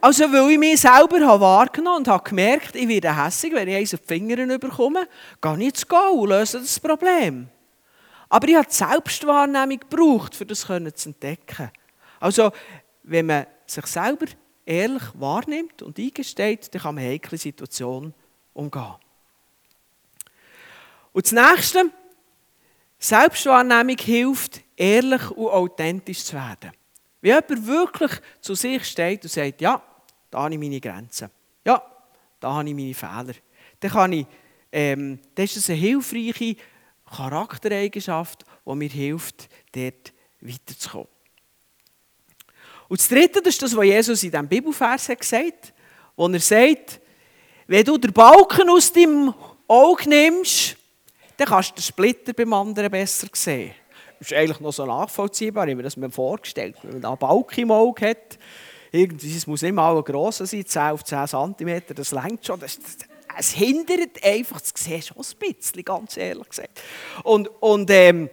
Also, 0.02 0.32
weil 0.32 0.52
ich 0.52 0.58
mich 0.58 0.80
selber 0.80 1.20
habe 1.26 1.40
wahrgenommen 1.40 1.98
und 1.98 2.08
habe 2.08 2.26
gemerkt, 2.26 2.74
ich 2.74 2.88
werde 2.88 3.22
hässig, 3.22 3.52
wenn 3.52 3.68
ich 3.68 3.76
eins 3.76 3.92
auf 3.92 4.00
die 4.00 4.06
Finger 4.06 4.58
bekomme, 4.58 5.06
gehe 5.42 5.56
ich 5.58 5.66
ins 5.66 5.86
Goal 5.86 6.20
und 6.20 6.28
löse 6.30 6.60
das 6.60 6.80
Problem. 6.80 7.48
Aber 8.30 8.48
ich 8.48 8.54
habe 8.54 8.66
die 8.66 8.74
Selbstwahrnehmung 8.74 9.80
gebraucht, 9.80 10.40
um 10.40 10.46
das 10.46 10.60
zu 10.60 10.72
entdecken. 10.72 11.70
Also, 12.20 12.52
wenn 13.02 13.26
man 13.26 13.46
sich 13.66 13.86
selber 13.86 14.26
ehrlich 14.64 15.02
wahrnimmt 15.14 15.82
und 15.82 15.98
eingesteht, 15.98 16.72
dann 16.72 16.80
kann 16.80 16.94
man 16.94 17.04
heikle 17.04 17.36
Situationen 17.36 18.14
umgehen. 18.54 18.94
Und 21.12 21.26
das 21.26 21.32
Nächste, 21.32 21.90
Selbstwahrnehmung 23.00 23.98
hilft, 23.98 24.60
ehrlich 24.76 25.30
und 25.32 25.48
authentisch 25.48 26.24
zu 26.24 26.34
werden. 26.34 26.70
Wenn 27.20 27.42
jemand 27.48 27.66
wirklich 27.66 28.12
zu 28.40 28.54
sich 28.54 28.84
steht 28.84 29.24
und 29.24 29.30
sagt, 29.30 29.60
ja, 29.60 29.82
da 30.30 30.42
habe 30.42 30.54
ich 30.54 30.60
meine 30.60 30.80
Grenzen, 30.80 31.30
ja, 31.64 31.82
da 32.38 32.52
habe 32.52 32.68
ich 32.68 32.74
meine 32.74 32.94
Fehler, 32.94 33.34
dann, 33.80 33.90
kann 33.90 34.12
ich, 34.12 34.26
ähm, 34.70 35.18
dann 35.34 35.44
ist 35.44 35.56
das 35.56 35.68
eine 35.68 35.78
hilfreiche 35.78 36.56
Charaktereigenschaft, 37.14 38.44
die 38.66 38.74
mir 38.74 38.88
hilft, 38.88 39.48
dort 39.72 40.12
weiterzukommen. 40.40 41.08
Und 42.88 43.00
das 43.00 43.08
Dritte, 43.08 43.40
das 43.40 43.54
ist 43.54 43.62
das, 43.62 43.76
was 43.76 43.84
Jesus 43.84 44.22
in 44.22 44.30
diesem 44.30 44.48
Bibelvers 44.48 45.08
hat 45.08 45.20
gesagt 45.20 45.72
wo 46.20 46.28
er 46.28 46.40
sagt, 46.40 47.00
wenn 47.66 47.82
du 47.82 47.96
den 47.96 48.12
Balken 48.12 48.68
aus 48.68 48.92
deinem 48.92 49.32
Auge 49.66 50.06
nimmst, 50.06 50.76
dann 51.38 51.48
kannst 51.48 51.70
du 51.70 51.74
den 51.76 51.82
Splitter 51.82 52.34
beim 52.34 52.52
anderen 52.52 52.90
besser 52.90 53.28
sehen. 53.32 53.72
Das 54.18 54.30
ist 54.30 54.36
eigentlich 54.36 54.60
noch 54.60 54.72
so 54.72 54.84
nachvollziehbar, 54.84 55.66
wie 55.66 55.74
man 55.74 55.84
das 55.84 55.96
mir 55.96 56.10
vorgestellt 56.10 56.76
Wenn 56.82 57.00
man 57.00 57.04
einen 57.06 57.18
Balken 57.18 57.60
im 57.60 57.70
Auge 57.70 58.10
hat, 58.10 58.38
irgendwie, 58.92 59.34
es 59.34 59.46
muss 59.46 59.62
nicht 59.62 59.72
mal 59.72 59.96
ein 59.96 60.04
grosser 60.04 60.44
sein, 60.44 60.66
10 60.66 60.82
auf 60.82 61.04
10 61.04 61.26
cm, 61.26 61.82
das 61.94 62.12
längt 62.12 62.44
schon. 62.44 62.60
Das, 62.60 62.78
das, 62.78 62.98
es 63.38 63.52
hindert 63.52 64.22
einfach, 64.22 64.60
das 64.60 64.72
siehst 64.74 65.08
schon 65.08 65.18
ein 65.18 65.54
bisschen, 65.54 65.84
ganz 65.84 66.16
ehrlich 66.16 66.48
gesagt. 66.48 66.80
Und, 67.22 67.48
und, 67.60 67.90
ähm, 67.90 68.30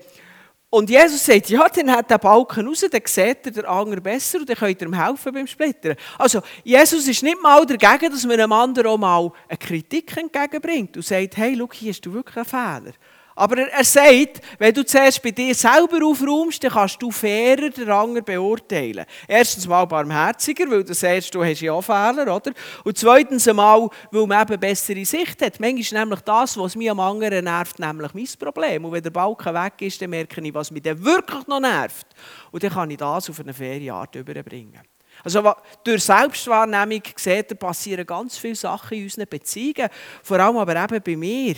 und 0.70 0.90
Jesus 0.90 1.26
sagt, 1.26 1.50
ja, 1.50 1.68
dann 1.70 1.92
hat 1.92 2.10
der 2.10 2.18
Balken 2.18 2.68
raus, 2.68 2.86
dann 2.92 3.02
sieht 3.06 3.46
er 3.46 3.52
den 3.52 3.66
anderen 3.66 4.04
besser 4.04 4.40
und 4.40 4.50
dann 4.50 4.58
könnt 4.58 4.82
ihr 4.82 4.88
ihm 4.88 4.94
helfen 4.94 5.34
beim 5.34 5.48
Splittern. 5.48 5.96
Also, 6.18 6.42
Jesus 6.64 7.08
ist 7.08 7.24
nicht 7.24 7.42
mal 7.42 7.66
dagegen, 7.66 8.12
dass 8.12 8.26
man 8.26 8.40
einem 8.40 8.52
anderen 8.52 8.88
auch 8.88 8.98
mal 8.98 9.32
eine 9.48 9.58
Kritik 9.58 10.16
entgegenbringt 10.18 10.98
und 10.98 11.06
sagt, 11.06 11.38
hey, 11.38 11.56
schau, 11.58 11.70
hier 11.72 11.92
hast 11.92 12.06
du 12.06 12.14
wirklich 12.14 12.36
einen 12.36 12.46
Fehler. 12.46 12.94
Aber 13.38 13.56
er, 13.60 13.72
er 13.72 13.84
sagt, 13.84 14.42
wenn 14.58 14.74
du 14.74 14.84
zuerst 14.84 15.22
bei 15.22 15.30
dir 15.30 15.54
selber 15.54 16.04
aufräumst, 16.04 16.64
dann 16.64 16.72
kannst 16.72 17.00
du 17.00 17.12
fairer 17.12 17.70
den 17.70 17.88
anderen 17.88 18.26
beurteilen. 18.26 19.06
Erstens 19.28 19.68
mal 19.68 19.86
barmherziger, 19.86 20.68
weil 20.72 20.84
du 20.84 20.96
sagst, 20.96 21.36
du 21.36 21.46
hast 21.46 21.62
ja 21.62 21.72
auch 21.72 21.84
Fehler, 21.84 22.36
oder? 22.36 22.52
Und 22.84 22.98
zweitens 22.98 23.48
einmal, 23.48 23.90
weil 24.10 24.26
man 24.26 24.42
eben 24.42 24.60
bessere 24.60 25.06
Sicht 25.06 25.40
hat. 25.44 25.60
Manchmal 25.60 25.82
ist 25.82 25.94
nämlich 25.94 26.22
das, 26.22 26.58
was 26.58 26.76
mich 26.76 26.90
am 26.90 27.00
anderen 27.00 27.44
nervt, 27.44 27.78
nämlich 27.78 28.12
mein 28.16 28.28
Problem. 28.40 28.86
Und 28.86 28.92
wenn 28.94 29.04
der 29.04 29.12
Balken 29.12 29.54
weg 29.54 29.74
ist, 29.82 30.02
dann 30.02 30.10
merke 30.10 30.42
ich, 30.42 30.54
was 30.56 30.72
mich 30.72 30.84
wirklich 30.84 31.46
noch 31.46 31.60
nervt. 31.60 32.08
Und 32.52 32.64
dann 32.64 32.72
kann 32.72 32.90
ich 32.90 32.98
das 32.98 33.30
auf 33.30 33.40
eine 33.40 33.54
faire 33.54 33.94
Art 33.94 34.16
überbringen. 34.16 34.82
Also 35.24 35.54
durch 35.84 36.04
Selbstwahrnehmung 36.04 37.04
sieht, 37.16 37.60
passieren 37.60 38.06
ganz 38.06 38.36
viele 38.40 38.56
Sachen 38.56 38.98
in 38.98 39.04
unseren 39.04 39.28
Beziehungen, 39.28 39.90
vor 40.24 40.40
allem 40.40 40.58
aber 40.58 40.84
eben 40.84 41.04
bei 41.04 41.16
mir 41.16 41.56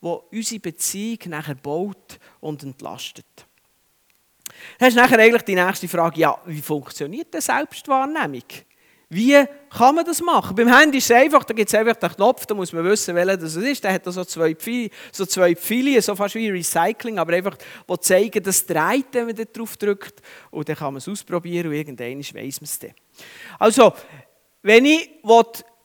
wo 0.00 0.24
unsere 0.32 0.60
Beziehung 0.60 1.18
nachher 1.26 1.54
baut 1.54 2.18
und 2.40 2.62
entlastet. 2.62 3.26
Dann 4.78 4.88
ist 4.88 4.94
nachher 4.94 5.18
eigentlich 5.18 5.42
die 5.42 5.54
nächste 5.54 5.88
Frage, 5.88 6.20
ja, 6.20 6.38
wie 6.46 6.60
funktioniert 6.60 7.32
denn 7.32 7.40
Selbstwahrnehmung? 7.40 8.44
Wie 9.12 9.44
kann 9.70 9.96
man 9.96 10.04
das 10.04 10.22
machen? 10.22 10.54
Beim 10.54 10.72
Handy 10.72 10.98
ist 10.98 11.10
es 11.10 11.16
einfach, 11.16 11.42
da 11.42 11.52
gibt 11.52 11.68
es 11.68 11.74
einfach 11.74 11.96
den 11.96 12.10
Knopf, 12.10 12.46
da 12.46 12.54
muss 12.54 12.72
man 12.72 12.84
wissen, 12.84 13.12
welcher 13.16 13.36
das 13.36 13.56
ist. 13.56 13.82
Der 13.82 13.92
hat 13.92 14.06
da 14.06 14.12
so 14.12 14.24
zwei 14.24 14.54
Pfeile, 14.54 14.90
so, 15.10 15.26
zwei 15.26 15.56
Pfeile, 15.56 16.00
so 16.00 16.14
fast 16.14 16.36
wie 16.36 16.48
Recycling, 16.48 17.18
aber 17.18 17.32
einfach, 17.32 17.56
die 17.56 18.00
zeigen, 18.00 18.40
dass 18.40 18.56
es 18.58 18.66
dreht, 18.66 19.06
wenn 19.10 19.26
man 19.26 19.34
darauf 19.52 19.76
drückt. 19.76 20.22
Und 20.52 20.68
dann 20.68 20.76
kann 20.76 20.92
man 20.92 20.98
es 20.98 21.08
ausprobieren 21.08 21.68
und 21.68 21.74
irgendwann 21.74 22.18
weiss 22.18 22.60
man 22.60 22.66
es 22.66 22.78
dann. 22.78 22.92
Also, 23.58 23.92
wenn 24.62 24.84
ich 24.84 25.10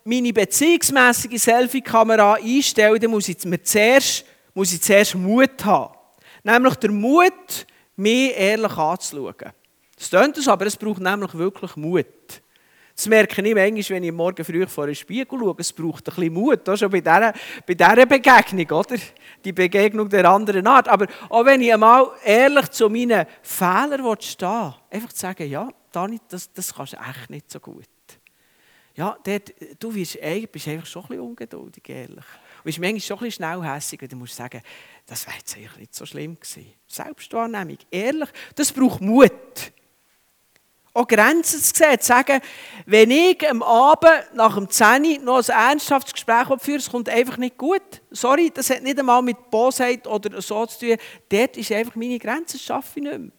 meine 0.05 0.31
beziehungsmäßige 0.31 1.41
Selfie-Kamera 1.41 2.35
einstellen, 2.35 3.00
dann 3.00 3.12
muss 3.12 3.27
ich, 3.27 3.43
mir 3.43 3.62
zuerst, 3.62 4.24
muss 4.53 4.71
ich 4.71 4.81
zuerst 4.81 5.15
Mut 5.15 5.65
haben. 5.65 5.95
Nämlich 6.43 6.75
der 6.75 6.91
Mut, 6.91 7.65
mich 7.95 8.38
ehrlich 8.38 8.77
anzuschauen. 8.77 9.51
Das 9.97 10.09
klingt 10.09 10.38
es, 10.38 10.47
aber 10.47 10.67
es 10.67 10.77
braucht 10.77 11.01
nämlich 11.01 11.33
wirklich 11.33 11.75
Mut. 11.75 12.05
Das 12.95 13.07
merke 13.07 13.41
ich 13.41 13.55
manchmal, 13.55 13.97
wenn 13.97 14.03
ich 14.03 14.12
morgen 14.12 14.45
früh 14.45 14.65
vor 14.67 14.85
den 14.85 14.95
Spiegel 14.95 15.39
schaue. 15.39 15.55
Es 15.57 15.74
braucht 15.74 16.07
ein 16.07 16.15
bisschen 16.15 16.33
Mut, 16.33 16.69
auch 16.69 16.77
schon 16.77 16.89
bei 16.91 17.01
dieser, 17.01 17.33
bei 17.65 17.74
dieser 17.74 18.05
Begegnung, 18.05 18.79
oder? 18.79 18.95
Die 19.43 19.51
Begegnung 19.51 20.07
der 20.07 20.29
anderen 20.29 20.67
Art. 20.67 20.88
Aber 20.88 21.07
auch 21.29 21.43
wenn 21.45 21.62
ich 21.62 21.74
einmal 21.74 22.12
ehrlich 22.24 22.69
zu 22.69 22.89
meinen 22.89 23.25
Fehlern 23.41 24.15
stehen 24.21 24.74
einfach 24.89 25.12
zu 25.12 25.19
sagen, 25.19 25.50
ja, 25.50 25.67
Dani, 25.91 26.19
das, 26.29 26.53
das 26.53 26.74
kannst 26.74 26.93
du 26.93 26.97
echt 26.97 27.29
nicht 27.29 27.51
so 27.51 27.59
gut. 27.59 27.85
Ja, 28.95 29.17
dort, 29.23 29.53
du 29.77 29.91
bist, 29.91 30.17
bist 30.51 30.67
einfach 30.69 30.85
schon 30.85 31.03
ein 31.03 31.07
bisschen 31.09 31.23
ungeduldig, 31.23 31.89
ehrlich. 31.89 32.25
Du 32.57 32.63
bist 32.63 32.79
manchmal 32.79 32.99
schon 33.01 33.17
ein 33.17 33.23
bisschen 33.25 33.45
schnellhässig 33.45 34.01
und 34.01 34.11
du 34.11 34.15
musst 34.15 34.35
sagen, 34.35 34.61
das 35.05 35.27
wäre 35.27 35.37
jetzt 35.37 35.55
eigentlich 35.55 35.77
nicht 35.77 35.95
so 35.95 36.05
schlimm 36.05 36.39
gewesen. 36.39 36.71
Selbstwahrnehmung, 36.87 37.77
ehrlich, 37.91 38.29
das 38.55 38.71
braucht 38.71 39.01
Mut. 39.01 39.73
Auch 40.93 41.07
Grenzen 41.07 41.59
zu 41.59 41.73
sehen, 41.75 41.99
zu 41.99 42.07
sagen, 42.07 42.39
wenn 42.85 43.11
ich 43.11 43.45
am 43.49 43.61
Abend 43.63 44.33
nach 44.33 44.55
dem 44.55 44.69
10 44.69 45.25
noch 45.25 45.43
ein 45.49 45.71
ernsthaftes 45.71 46.13
Gespräch 46.13 46.47
führe, 46.59 46.77
es 46.77 46.89
kommt 46.89 47.09
einfach 47.09 47.35
nicht 47.35 47.57
gut. 47.57 48.01
Sorry, 48.11 48.49
das 48.49 48.69
hat 48.69 48.81
nicht 48.81 48.97
einmal 48.97 49.21
mit 49.21 49.51
Bosheit 49.51 50.07
oder 50.07 50.41
so 50.41 50.65
zu 50.67 50.79
tun. 50.79 50.97
Dort 51.27 51.57
ist 51.57 51.69
einfach 51.73 51.95
meine 51.95 52.17
Grenze, 52.17 52.55
das 52.55 52.61
schaffe 52.61 52.99
ich 52.99 53.03
nicht 53.03 53.19
mehr. 53.19 53.31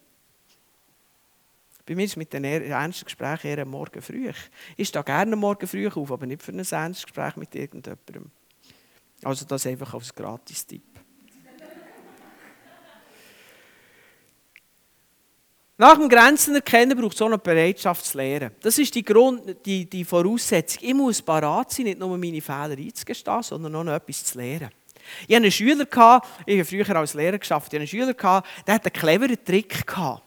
Bei 1.86 1.94
mir 1.94 2.04
ist 2.04 2.16
mit 2.16 2.32
den 2.32 2.42
ernsten 2.42 3.04
Gesprächen 3.04 3.46
eher 3.46 3.62
am 3.62 3.70
Morgen 3.70 4.02
früh. 4.02 4.32
Ich 4.76 4.88
stehe 4.88 5.04
gerne 5.04 5.36
Morgen 5.36 5.68
früh 5.68 5.86
auf, 5.86 6.10
aber 6.10 6.26
nicht 6.26 6.42
für 6.42 6.50
ein 6.50 6.58
ernstes 6.58 7.04
Gespräch 7.04 7.36
mit 7.36 7.54
irgendjemandem. 7.54 8.30
Also 9.22 9.44
das 9.44 9.66
einfach 9.66 9.94
als 9.94 10.12
Gratis-Tipp. 10.12 10.82
Nach 15.78 15.96
dem 15.96 16.08
Grenzen 16.08 16.54
erkennen 16.54 16.98
braucht 16.98 17.14
es 17.14 17.22
auch 17.22 17.28
noch 17.28 17.38
Bereitschaft 17.38 18.04
zu 18.04 18.16
lernen. 18.16 18.50
Das 18.62 18.78
ist 18.78 18.94
die, 18.94 19.04
Grund, 19.04 19.64
die, 19.64 19.88
die 19.88 20.04
Voraussetzung. 20.04 20.82
Ich 20.82 20.94
muss 20.94 21.22
parat 21.22 21.70
sein, 21.70 21.84
nicht 21.84 21.98
nur 22.00 22.16
meine 22.16 22.40
Fehler 22.40 22.76
einzugestehen, 22.76 23.42
sondern 23.42 23.74
auch 23.76 23.84
noch 23.84 23.92
etwas 23.92 24.24
zu 24.24 24.38
lernen. 24.38 24.70
Ich 25.28 25.36
hatte 25.36 25.44
einen 25.44 25.52
Schüler, 25.52 25.86
ich 26.46 26.58
habe 26.58 26.64
früher 26.64 26.96
als 26.96 27.14
Lehrer 27.14 27.38
geschafft, 27.38 27.72
ich 27.72 27.78
hatte 27.78 27.82
einen 27.82 27.86
Schüler, 27.86 28.42
der 28.66 28.74
hatte 28.74 28.86
einen 28.86 28.92
cleveren 28.92 29.44
Trick. 29.44 29.86
Gehabt 29.86 30.25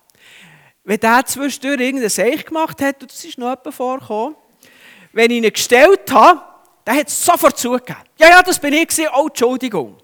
wenn 0.89 1.00
der 1.00 1.24
zwischendurch 1.24 1.79
irgendein 1.79 2.10
Seich 2.10 2.43
gemacht 2.43 2.81
hat, 2.81 3.03
und 3.03 3.12
das 3.12 3.24
ist 3.24 3.38
noch 3.38 3.50
jemand 3.50 3.75
vorgekommen, 3.75 4.36
wenn 5.13 5.29
ich 5.29 5.38
ihn 5.38 5.53
gestellt 5.53 6.12
habe, 6.12 6.41
der 6.84 6.96
hat 6.96 7.10
es 7.10 7.24
sofort 7.24 7.60
zugegeben. 7.60 8.00
Ja, 8.17 8.27
ja, 8.29 8.41
das 8.41 8.58
bin 8.58 8.74
ich 8.74 8.88
gewesen. 8.88 9.10
Oh, 9.15 9.27
Entschuldigung. 9.27 9.98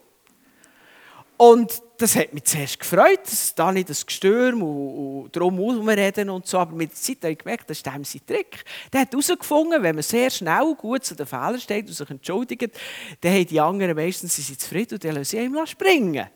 Und 1.38 1.82
das 1.98 2.16
hat 2.16 2.36
mich 2.36 2.44
zuerst 2.44 2.80
gefreut, 2.80 3.22
dass 3.24 3.56
da 3.56 3.72
nicht 3.72 3.90
das 3.90 4.06
Gestürm 4.06 4.62
und, 4.62 5.24
und 5.24 5.36
darum 5.36 5.90
reden 5.90 6.30
und 6.30 6.46
so. 6.46 6.60
Aber 6.60 6.76
mit 6.76 6.92
der 6.92 6.98
Zeit 6.98 7.18
habe 7.24 7.32
ich 7.32 7.40
gemerkt, 7.40 7.68
das 7.68 7.78
ist 7.78 7.86
dem 7.88 8.04
sein 8.04 8.22
Trick. 8.28 8.64
Der 8.94 9.02
hat 9.02 9.12
herausgefunden, 9.12 9.82
wenn 9.82 9.96
man 9.96 10.04
sehr 10.04 10.30
schnell 10.30 10.76
gut 10.78 11.04
zu 11.04 11.16
den 11.16 11.26
Fehlern 11.26 11.60
steht 11.60 11.88
und 11.88 11.94
sich 11.94 12.10
entschuldigt, 12.12 12.78
dann 13.22 13.34
haben 13.34 13.48
die 13.48 13.60
anderen 13.60 13.96
meistens 13.96 14.36
sind 14.36 14.62
zufrieden 14.62 14.94
und 14.94 15.04
dann 15.04 15.16
lassen 15.16 15.26
sie 15.26 15.44
ihm 15.44 15.66
springen. 15.66 16.28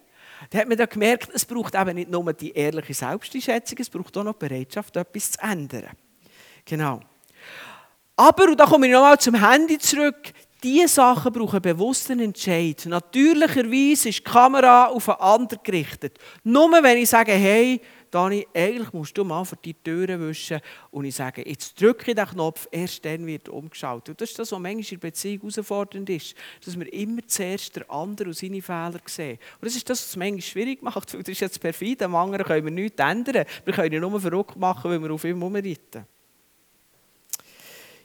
Da 0.49 0.59
hat 0.59 0.67
man 0.67 0.77
dann 0.77 0.89
gemerkt, 0.89 1.29
es 1.33 1.45
braucht 1.45 1.75
eben 1.75 1.95
nicht 1.95 2.09
nur 2.09 2.33
die 2.33 2.51
ehrliche 2.51 2.93
Selbsteinschätzung, 2.93 3.77
es 3.79 3.89
braucht 3.89 4.17
auch 4.17 4.23
noch 4.23 4.33
Bereitschaft, 4.33 4.95
etwas 4.95 5.31
zu 5.31 5.41
ändern. 5.41 5.89
Genau. 6.65 6.99
Aber, 8.15 8.45
und 8.45 8.59
da 8.59 8.65
komme 8.65 8.87
ich 8.87 8.93
nochmal 8.93 9.17
zum 9.19 9.35
Handy 9.35 9.77
zurück, 9.77 10.33
diese 10.61 10.89
Sachen 10.89 11.31
brauchen 11.31 11.61
bewussten 11.61 12.19
Entscheid. 12.19 12.85
Natürlicherweise 12.85 14.09
ist 14.09 14.19
die 14.19 14.23
Kamera 14.23 14.87
auf 14.87 15.07
einen 15.07 15.19
anderen 15.19 15.63
gerichtet. 15.63 16.17
Nur 16.43 16.71
wenn 16.83 16.97
ich 16.97 17.09
sage, 17.09 17.31
hey, 17.31 17.79
Dani, 18.11 18.47
eigentlich 18.53 18.91
musst 18.93 19.17
du 19.17 19.23
mal 19.23 19.45
für 19.45 19.55
die 19.55 19.73
Türen 19.73 20.19
wischen 20.21 20.59
und 20.91 21.05
ich 21.05 21.15
sage, 21.15 21.47
jetzt 21.47 21.79
drücke 21.79 22.11
ich 22.11 22.15
den 22.15 22.25
Knopf, 22.25 22.67
erst 22.71 23.05
dann 23.05 23.25
wird 23.25 23.49
umgeschaltet. 23.49 24.09
Und 24.09 24.21
das 24.21 24.29
ist 24.29 24.39
das, 24.39 24.51
was 24.51 24.59
manchmal 24.59 24.93
in 24.93 24.99
Beziehung 24.99 25.39
herausfordernd 25.41 26.09
ist, 26.09 26.35
dass 26.65 26.79
wir 26.79 26.91
immer 26.93 27.25
zuerst 27.27 27.75
den 27.75 27.89
anderen 27.89 28.29
und 28.29 28.37
seine 28.37 28.61
Fehler 28.61 28.99
sehen. 29.05 29.39
Und 29.59 29.65
das 29.65 29.75
ist 29.75 29.89
das, 29.89 29.99
was 30.01 30.09
es 30.09 30.15
manchmal 30.15 30.41
schwierig 30.41 30.81
macht, 30.81 31.13
weil 31.13 31.23
das 31.23 31.29
ist 31.29 31.39
jetzt 31.39 31.59
perfid, 31.59 32.01
am 32.03 32.15
anderen 32.15 32.45
können 32.45 32.65
wir 32.65 32.71
nichts 32.71 33.01
ändern. 33.01 33.45
Wir 33.65 33.73
können 33.73 33.93
ihn 33.93 34.01
nur 34.01 34.19
verrückt 34.19 34.55
machen, 34.57 34.91
weil 34.91 35.01
wir 35.01 35.11
auf 35.11 35.23
ihm 35.23 35.37
herumreiten. 35.37 36.05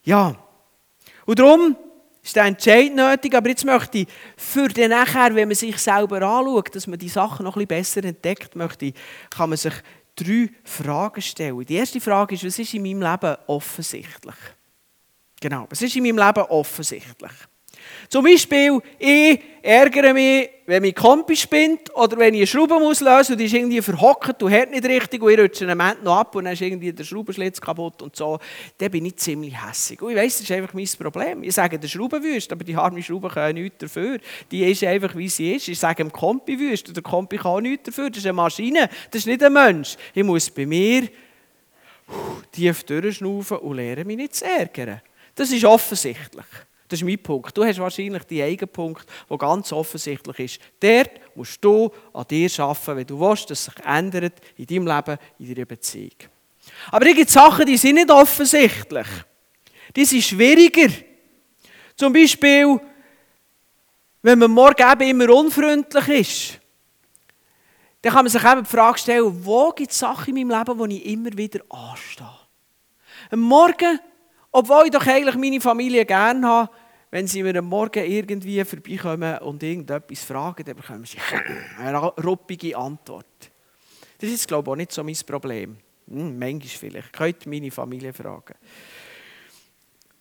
Ja, 0.05 0.37
und 1.25 1.39
darum 1.39 1.77
ist 2.25 2.37
der 2.37 2.45
Entscheid 2.45 2.95
nötig, 2.95 3.35
aber 3.35 3.51
jetzt 3.51 3.65
möchte 3.65 3.99
ich 3.99 4.09
für 4.37 4.69
den 4.69 4.91
nachher, 4.91 5.35
wenn 5.35 5.49
man 5.49 5.55
sich 5.55 5.77
selber 5.79 6.23
anschaut, 6.23 6.75
dass 6.75 6.87
man 6.87 6.99
die 6.99 7.09
Sachen 7.09 7.45
noch 7.45 7.57
ein 7.57 7.67
bisschen 7.67 8.03
besser 8.03 8.05
entdeckt, 8.05 8.57
möchte, 8.57 8.95
kann 9.31 9.51
man 9.51 9.59
sich 9.59 9.75
drei 10.17 10.49
Fragen 10.65 11.21
stellen. 11.21 11.65
Die 11.67 11.75
erste 11.75 12.01
Frage 12.01 12.35
ist, 12.35 12.45
was 12.45 12.59
ist 12.59 12.73
in 12.73 12.83
meinem 12.83 13.03
Leben 13.03 13.37
offensichtlich? 13.47 14.37
Genau, 15.41 15.67
was 15.69 15.83
ist 15.83 15.97
in 15.97 16.03
meinem 16.03 16.19
Leben 16.19 16.45
offensichtlich? 16.49 17.33
Zum 18.09 18.25
Beispiel, 18.25 18.81
ich 18.99 19.41
ärgere 19.63 20.13
mich, 20.13 20.51
wenn 20.67 20.83
mein 20.83 20.95
Kompi 20.95 21.37
spinnt 21.37 21.95
oder 21.95 22.17
wenn 22.19 22.35
ich 22.35 22.41
eine 22.41 22.47
Schraube 22.47 22.79
muss 22.79 23.01
lösen 23.01 23.33
und 23.33 23.39
die 23.39 23.45
ist 23.45 23.55
irgendwie 23.55 23.83
verhockt 23.83 24.43
und 24.43 24.51
hört 24.51 24.71
nicht 24.71 24.85
richtig 24.85 25.23
und 25.23 25.31
ich 25.31 25.39
rutsche 25.39 25.65
einen 25.65 25.77
Moment 25.77 26.05
noch 26.05 26.17
ab 26.17 26.35
und 26.37 26.45
dann 26.45 26.53
ist 26.53 26.63
irgendwie 26.63 26.93
der 26.93 27.05
Schraubenschlitz 27.05 27.61
kaputt 27.61 28.01
und 28.03 28.17
so, 28.17 28.39
dann 28.79 28.91
bin 28.91 29.05
ich 29.07 29.17
ziemlich 29.17 29.55
hässig. 29.55 30.01
Und 30.01 30.11
ich 30.11 30.17
weiss, 30.17 30.35
das 30.35 30.43
ist 30.43 30.53
einfach 30.53 30.75
mein 30.75 30.89
Problem. 30.99 31.43
Ich 31.43 31.55
sage 31.55 31.79
der 31.79 31.89
Schraubenwüst, 31.89 32.53
aber 32.53 32.65
die 32.65 32.77
arme 32.77 33.03
Schraube 33.03 33.29
kann 33.29 33.55
nichts 33.55 33.79
dafür. 33.79 34.19
Die 34.51 34.65
ist 34.65 34.85
einfach, 34.85 35.15
wie 35.17 35.29
sie 35.29 35.55
ist. 35.55 35.69
Ich 35.69 35.79
sage 35.79 36.03
dem 36.03 36.13
Kompi 36.13 36.59
wüst 36.59 36.89
und 36.89 36.97
der 36.97 37.03
Kompi 37.03 37.37
kann 37.37 37.63
nichts 37.63 37.85
dafür. 37.85 38.09
Das 38.11 38.19
ist 38.19 38.27
eine 38.27 38.33
Maschine, 38.33 38.89
das 39.11 39.21
ist 39.21 39.27
nicht 39.27 39.43
ein 39.43 39.53
Mensch. 39.53 39.97
Ich 40.15 40.25
muss 40.25 40.51
bei 40.51 40.67
mir 40.67 41.09
tief 42.53 42.85
durchschnaufen 42.85 43.59
und 43.59 43.77
lernen, 43.77 44.07
mich 44.07 44.17
nicht 44.17 44.35
zu 44.35 44.45
ärgern. 44.45 45.01
Das 45.35 45.51
ist 45.51 45.65
offensichtlich. 45.65 46.45
Das 46.89 47.01
ist 47.01 47.05
mein 47.05 47.23
Punkt. 47.23 47.57
Du 47.57 47.65
hast 47.65 47.79
wahrscheinlich 47.79 48.25
die 48.25 48.43
eigenen 48.43 48.71
Punkt, 48.71 49.07
der 49.29 49.39
ganz 49.39 49.73
offensichtlich 49.73 50.39
ist. 50.39 50.61
Dort 50.81 51.11
musst 51.35 51.65
du 51.65 51.91
an 52.13 52.27
dir 52.29 52.51
arbeiten, 52.59 52.97
wenn 52.97 53.07
du 53.07 53.21
willst, 53.21 53.51
dass 53.51 53.65
sich 53.65 53.75
ändert 53.85 54.35
in 54.57 54.67
deinem 54.67 54.87
Leben, 54.87 55.19
in 55.39 55.55
deiner 55.55 55.67
Beziehung. 55.67 56.15
Aber 56.91 57.07
es 57.07 57.15
gibt 57.15 57.31
Sachen, 57.31 57.67
die 57.67 57.77
sind 57.77 57.95
nicht 57.95 58.11
offensichtlich. 58.11 59.07
Die 59.97 60.05
sind 60.05 60.23
schwieriger. 60.23 60.93
Zum 61.97 62.13
Beispiel, 62.13 62.81
wenn 64.23 64.39
man 64.39 64.51
morgen 64.51 64.91
eben 64.91 65.11
immer 65.11 65.35
unfreundlich 65.35 66.09
ist, 66.09 66.61
dann 68.03 68.13
kann 68.13 68.25
man 68.25 68.31
sich 68.31 68.45
eben 68.45 68.65
die 68.65 68.71
Frage 68.71 68.99
stellen, 68.99 69.45
wo 69.45 69.71
gibt 69.71 69.91
es 69.91 69.99
Sachen 69.99 70.37
in 70.37 70.47
meinem 70.47 70.59
Leben, 70.59 70.79
wo 70.79 70.85
ich 70.85 71.07
immer 71.07 71.31
wieder 71.35 71.61
anstehe? 71.71 72.27
Am 73.31 73.41
Morgen 73.41 73.99
Obwohl 74.57 74.85
ich 74.85 74.93
doch 74.93 75.05
eigentlich 75.05 75.35
meine 75.35 75.61
Familie 75.61 76.05
gerne 76.05 76.47
habe, 76.47 76.71
wenn 77.11 77.27
sie 77.27 77.43
mir 77.43 77.57
am 77.59 77.65
Morgen 77.65 78.05
irgendwie 78.05 78.65
vorbeikommen 78.65 79.39
und 79.39 79.61
irgendetwas 79.61 80.23
fragen, 80.23 80.65
dann 80.65 80.77
bekommen 80.77 81.05
sie 81.05 81.19
eine 81.77 81.99
ruppige 81.99 82.77
Antwort. 82.77 83.27
Das 84.17 84.31
ist, 84.31 84.47
glaube 84.47 84.69
ich, 84.69 84.73
auch 84.73 84.77
nicht 84.77 84.93
so 84.93 85.03
mein 85.03 85.17
Problem. 85.27 85.77
Hm, 86.09 86.39
manchmal 86.39 86.69
vielleicht. 86.69 87.13
Könnt 87.13 87.47
meine 87.47 87.73
Familie 87.73 88.13
fragen. 88.13 88.55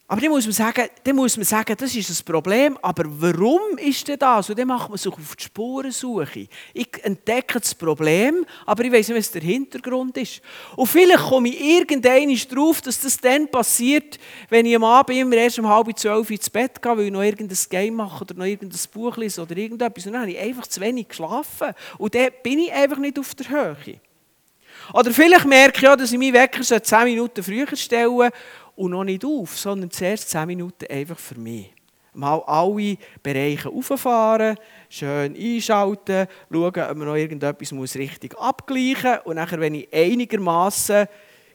Aber 0.06 0.20
dann 0.20 0.32
muss 0.32 0.46
man 0.46 0.52
sagen, 0.52 0.90
dann 1.02 1.16
muss 1.16 1.38
man 1.38 1.46
sagen 1.46 1.76
das 1.80 1.96
ist 1.96 2.10
ein 2.10 2.26
Problem. 2.26 2.78
Aber 2.82 3.06
warum 3.08 3.78
ist 3.78 4.06
denn 4.08 4.20
das? 4.20 4.50
Und 4.50 4.60
dann 4.60 4.68
macht 4.68 4.90
man 4.90 4.98
sich 4.98 5.12
auf 5.12 5.36
die 5.36 5.44
Spurensuche. 5.46 6.48
Ich 6.74 7.04
entdecke 7.04 7.60
das 7.60 7.74
Problem, 7.74 8.46
aber 8.66 8.84
ich 8.84 8.92
weiß 8.92 9.08
nicht, 9.08 9.18
was 9.18 9.32
der 9.32 9.42
Hintergrund 9.42 10.18
ist. 10.18 10.42
Und 10.76 10.88
vielleicht 10.88 11.24
komme 11.24 11.50
ich 11.50 11.60
irgendwann 11.60 12.36
drauf, 12.50 12.82
dass 12.82 13.00
das 13.00 13.18
dann 13.18 13.50
passiert, 13.50 14.20
wenn 14.50 14.66
ich 14.66 14.76
am 14.76 14.84
Abend 14.84 15.18
immer 15.18 15.38
erst 15.38 15.60
um 15.60 15.70
halb 15.70 15.98
zwölf 15.98 16.30
ins 16.30 16.50
Bett 16.50 16.82
gehe, 16.82 16.98
weil 16.98 17.06
ich 17.06 17.12
noch 17.12 17.24
irgendein 17.24 17.58
Game 17.70 17.96
mache 17.96 18.26
oder 18.26 18.36
noch 18.36 18.46
irgendein 18.46 18.80
Buch 18.94 19.16
lese 19.16 19.42
oder 19.42 19.56
irgendetwas. 19.56 20.06
Und 20.06 20.14
dann 20.14 20.24
habe 20.24 20.32
ich 20.32 20.40
einfach 20.40 20.68
zu 20.68 20.82
wenig 20.82 21.08
geschlafen. 21.08 21.74
Und 21.98 22.14
dann 22.14 22.30
bin 22.44 22.60
ich 22.60 22.74
einfach 22.74 22.98
nicht 22.98 23.18
auf 23.18 23.34
der 23.36 23.50
Höhe. 23.50 24.02
Oder 24.94 25.12
vielleicht 25.12 25.46
merke 25.46 25.78
ich 25.78 25.84
ja, 25.84 25.96
dass 25.96 26.12
ich 26.12 26.20
meinen 26.20 26.34
Wecker 26.34 26.62
10 26.62 27.04
Minuten 27.06 27.42
früher 27.42 27.74
stellen 27.76 28.32
und 28.76 28.92
noch 28.92 29.04
nicht 29.04 29.26
auf, 29.26 29.58
sondern 29.58 29.92
zuerst 29.92 30.30
10 30.30 30.48
Minuten 30.48 30.86
einfach 30.90 31.20
für 31.20 31.40
mich. 31.40 31.74
Mal 32.16 32.44
alle 32.46 32.98
Bereiche 33.24 33.70
auffahren, 33.70 34.56
schön 34.88 35.36
einschalten, 35.36 36.28
schauen, 36.52 36.68
ob 36.68 36.98
man 36.98 37.08
noch 37.08 37.16
irgendetwas 37.16 37.96
richtig 37.96 38.38
abgleichen 38.38 39.16
muss. 39.16 39.26
Und 39.26 39.36
nachher, 39.38 39.60
wenn 39.60 39.76
ich 39.76 39.92
einigermaßen 39.92 41.08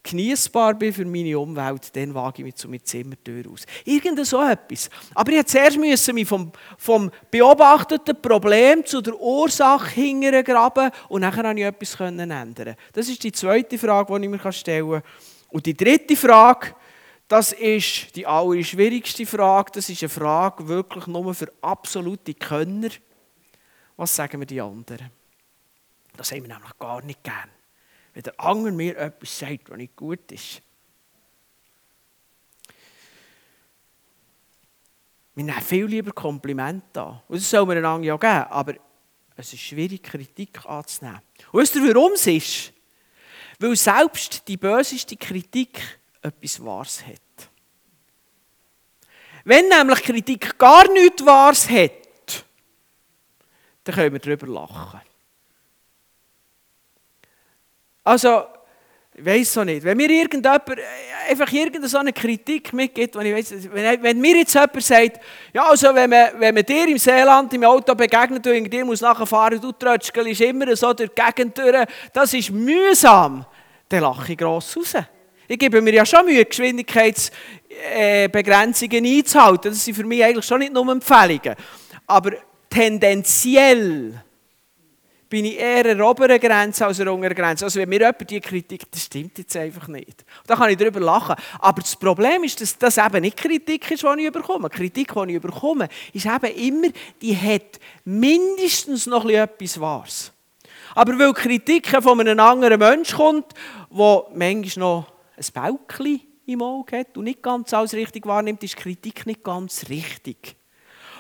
genießbar 0.02 0.74
bin 0.74 0.92
für 0.92 1.04
meine 1.04 1.38
Umwelt, 1.38 1.94
dann 1.94 2.14
wage 2.14 2.38
ich 2.38 2.44
mich 2.44 2.54
zu 2.56 2.68
meiner 2.68 2.82
Zimmertür 2.82 3.44
aus. 3.52 3.66
Irgend 3.84 4.24
so 4.26 4.42
etwas. 4.42 4.90
Aber 5.14 5.30
ich 5.30 5.38
musste 5.38 5.78
zuerst 5.78 6.12
mich 6.12 6.28
vom, 6.28 6.50
vom 6.76 7.10
beobachteten 7.30 8.20
Problem 8.20 8.84
zu 8.84 9.00
der 9.00 9.18
Ursache 9.18 9.90
hingraben 9.90 10.90
und 11.08 11.20
nachher 11.20 11.42
konnte 11.44 11.60
ich 11.60 11.66
etwas 11.66 12.00
ändern. 12.00 12.74
Das 12.92 13.08
ist 13.08 13.22
die 13.22 13.32
zweite 13.32 13.78
Frage, 13.78 14.18
die 14.18 14.26
ich 14.26 14.30
mir 14.30 14.52
stellen 14.52 14.90
kann. 14.90 15.02
Und 15.50 15.66
die 15.66 15.76
dritte 15.76 16.16
Frage, 16.16 16.74
das 17.28 17.52
ist 17.52 18.16
die 18.16 18.26
allerschwierigste 18.26 19.26
Frage. 19.26 19.72
Das 19.74 19.90
ist 19.90 20.02
eine 20.02 20.08
Frage 20.08 20.66
wirklich 20.66 21.06
nur 21.06 21.34
für 21.34 21.52
absolute 21.60 22.32
Könner. 22.32 22.88
Was 23.96 24.16
sagen 24.16 24.40
wir 24.40 24.46
die 24.46 24.60
anderen? 24.60 25.10
Das 26.16 26.32
haben 26.32 26.42
wir 26.42 26.54
nämlich 26.54 26.78
gar 26.78 27.02
nicht 27.02 27.22
gern. 27.22 27.50
Wenn 28.14 28.22
der 28.22 28.40
andere 28.40 28.72
mir 28.72 28.96
etwas 28.96 29.38
sagt, 29.38 29.68
was 29.68 29.76
nicht 29.76 29.94
gut 29.94 30.32
ist. 30.32 30.62
Wir 35.34 35.44
nehmen 35.44 35.60
viel 35.60 35.84
lieber 35.84 36.12
Komplimente 36.12 37.00
an. 37.00 37.22
Und 37.28 37.36
das 37.36 37.50
soll 37.50 37.66
man 37.66 37.76
einander 37.76 38.06
ja 38.06 38.16
geben. 38.16 38.50
Aber 38.50 38.74
es 39.36 39.52
ist 39.52 39.60
schwierig, 39.60 40.02
Kritik 40.02 40.64
anzunehmen. 40.66 41.20
Und 41.52 41.60
wisst 41.60 41.76
ihr, 41.76 41.94
warum 41.94 42.12
es 42.12 42.26
ist? 42.26 42.72
Weil 43.60 43.76
selbst 43.76 44.48
die 44.48 44.56
böseste 44.56 45.16
Kritik 45.16 46.00
etwas 46.28 46.64
Wahres 46.64 47.04
hat. 47.06 47.50
Wenn 49.44 49.68
nämlich 49.68 50.02
Kritik 50.02 50.58
gar 50.58 50.90
nichts 50.92 51.24
Wahres 51.24 51.68
hat, 51.70 52.44
dann 53.84 53.94
können 53.94 54.12
wir 54.12 54.20
darüber 54.20 54.46
lachen. 54.46 55.00
Also, 58.04 58.44
ich 59.14 59.24
weiß 59.24 59.52
so 59.54 59.64
nicht. 59.64 59.82
Wenn 59.82 59.96
mir 59.96 60.10
irgendjemand 60.10 60.62
einfach 61.28 61.52
irgendeine 61.52 62.12
Kritik 62.12 62.72
mitgibt, 62.72 63.16
wenn, 63.16 63.26
ich 63.26 63.34
weiss, 63.34 63.72
wenn, 63.72 64.02
wenn 64.02 64.20
mir 64.20 64.36
jetzt 64.36 64.54
jemand 64.54 64.82
sagt, 64.82 65.20
ja, 65.52 65.68
also 65.68 65.94
wenn 65.94 66.08
man, 66.08 66.28
wenn 66.38 66.54
man 66.54 66.64
dir 66.64 66.86
im 66.86 66.98
Seeland 66.98 67.52
im 67.52 67.64
Auto 67.64 67.94
begegnet 67.94 68.46
und 68.46 68.70
dir 68.70 68.84
muss 68.84 69.00
nachher 69.00 69.26
fahren, 69.26 69.60
du 69.60 69.72
trötschelst 69.72 70.40
immer 70.42 70.76
so 70.76 70.92
durch 70.92 71.10
die 71.10 71.22
Gegend 71.22 71.58
durch, 71.58 71.86
das 72.12 72.32
ist 72.34 72.50
mühsam, 72.50 73.44
dann 73.88 74.00
lache 74.00 74.32
ich 74.32 74.38
gross 74.38 74.76
raus. 74.76 74.94
Ich 75.50 75.58
gebe 75.58 75.80
mir 75.80 75.94
ja 75.94 76.04
schon 76.04 76.26
Mühe, 76.26 76.44
Geschwindigkeitsbegrenzungen 76.44 79.06
einzuhalten. 79.06 79.70
Das 79.70 79.82
sind 79.82 79.94
für 79.94 80.04
mich 80.04 80.22
eigentlich 80.22 80.44
schon 80.44 80.58
nicht 80.58 80.74
nur 80.74 80.86
Empfehlungen. 80.92 81.54
Aber 82.06 82.32
tendenziell 82.68 84.22
bin 85.30 85.46
ich 85.46 85.58
eher 85.58 85.86
eine 85.86 86.04
obere 86.04 86.38
Grenze 86.38 86.84
als 86.86 87.00
eine 87.00 87.10
untere 87.12 87.34
Grenze. 87.34 87.64
Also 87.64 87.80
wenn 87.80 87.88
mir 87.88 88.00
jemand 88.00 88.30
die 88.30 88.40
Kritik, 88.40 88.82
das 88.90 89.04
stimmt 89.04 89.38
jetzt 89.38 89.56
einfach 89.56 89.88
nicht. 89.88 90.22
Da 90.46 90.54
kann 90.54 90.68
ich 90.70 90.76
darüber 90.76 91.00
lachen. 91.00 91.36
Aber 91.58 91.80
das 91.80 91.96
Problem 91.96 92.44
ist, 92.44 92.60
dass 92.60 92.76
das 92.76 92.98
eben 92.98 93.22
nicht 93.22 93.38
Kritik 93.38 93.90
ist, 93.90 94.02
die 94.02 94.26
ich 94.26 94.32
bekomme. 94.32 94.68
Kritik, 94.68 95.14
die 95.14 95.34
ich 95.34 95.40
bekomme, 95.40 95.88
ist 96.12 96.26
eben 96.26 96.54
immer, 96.56 96.88
die 97.22 97.34
hat 97.34 97.80
mindestens 98.04 99.06
noch 99.06 99.26
etwas 99.26 99.80
Wahres. 99.80 100.30
Aber 100.94 101.18
weil 101.18 101.32
Kritik 101.32 101.88
von 102.02 102.20
einem 102.20 102.38
anderen 102.38 102.78
Menschen 102.78 103.16
kommt, 103.16 103.54
der 103.90 104.24
manchmal 104.34 104.84
noch 104.84 105.06
ein 105.38 105.78
Bäuchchen 105.88 106.20
im 106.46 106.62
Auge 106.62 106.98
hat 106.98 107.16
und 107.16 107.24
nicht 107.24 107.42
ganz 107.42 107.72
alles 107.74 107.94
richtig 107.94 108.26
wahrnimmt, 108.26 108.62
ist 108.62 108.76
Kritik 108.76 109.26
nicht 109.26 109.42
ganz 109.42 109.88
richtig. 109.88 110.56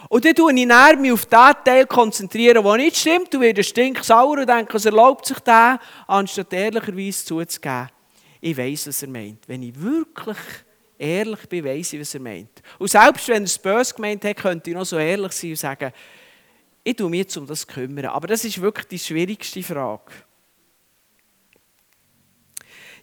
Und 0.08 0.24
dann 0.24 0.34
konzentriere 0.34 0.92
ich 0.94 0.98
mich 1.00 1.12
auf 1.12 1.26
den 1.26 1.64
Teil, 1.64 1.86
konzentrieren, 1.86 2.62
der 2.62 2.76
nicht 2.76 2.96
stimmt, 2.96 3.34
du 3.34 3.40
wirst 3.40 3.70
stinksauer 3.70 4.38
und 4.38 4.48
denkst, 4.48 4.74
es 4.74 4.84
erlaubt 4.84 5.26
sich 5.26 5.38
den, 5.40 5.78
anstatt 6.06 6.52
ehrlicherweise 6.52 7.24
zuzugeben. 7.24 7.90
Ich 8.40 8.56
weiß, 8.56 8.88
was 8.88 9.02
er 9.02 9.08
meint. 9.08 9.48
Wenn 9.48 9.62
ich 9.64 9.80
wirklich 9.80 10.38
ehrlich 10.96 11.48
bin, 11.48 11.64
weiß 11.64 11.92
ich, 11.92 12.00
was 12.00 12.14
er 12.14 12.20
meint. 12.20 12.62
Und 12.78 12.88
selbst 12.88 13.28
wenn 13.28 13.42
er 13.42 13.46
es 13.46 13.58
böse 13.58 13.94
gemeint 13.94 14.24
hat, 14.24 14.36
könnte 14.36 14.70
ich 14.70 14.76
noch 14.76 14.86
so 14.86 14.96
ehrlich 14.96 15.32
sein 15.32 15.50
und 15.50 15.56
sagen, 15.56 15.92
ich 16.84 16.96
tue 16.96 17.10
mich 17.10 17.20
jetzt 17.20 17.36
um 17.36 17.46
das 17.46 17.66
kümmern. 17.66 18.06
Aber 18.06 18.28
das 18.28 18.44
ist 18.44 18.60
wirklich 18.60 18.86
die 18.86 18.98
schwierigste 18.98 19.62
Frage. 19.62 20.12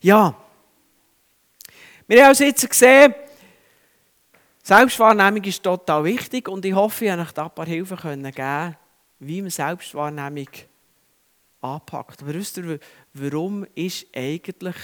Ja, 0.01 0.35
wir 2.07 2.21
haben 2.21 2.29
also 2.29 2.43
jetzt 2.43 2.69
gesehen, 2.69 3.13
Selbstwahrnehmung 4.63 5.43
ist 5.43 5.61
total 5.61 6.03
wichtig 6.03 6.47
und 6.47 6.65
ich 6.65 6.73
hoffe, 6.73 7.05
ich 7.05 7.11
konnte 7.11 7.41
euch 7.41 7.45
ein 7.45 7.55
paar 7.55 7.65
Hilfen 7.65 8.23
geben, 8.23 8.75
wie 9.19 9.41
man 9.41 9.51
Selbstwahrnehmung 9.51 10.47
anpackt. 11.61 12.21
Aber 12.21 12.33
wisst 12.33 12.57
ihr, 12.57 12.79
warum 13.13 13.65
ist 13.75 14.07
eigentlich 14.15 14.75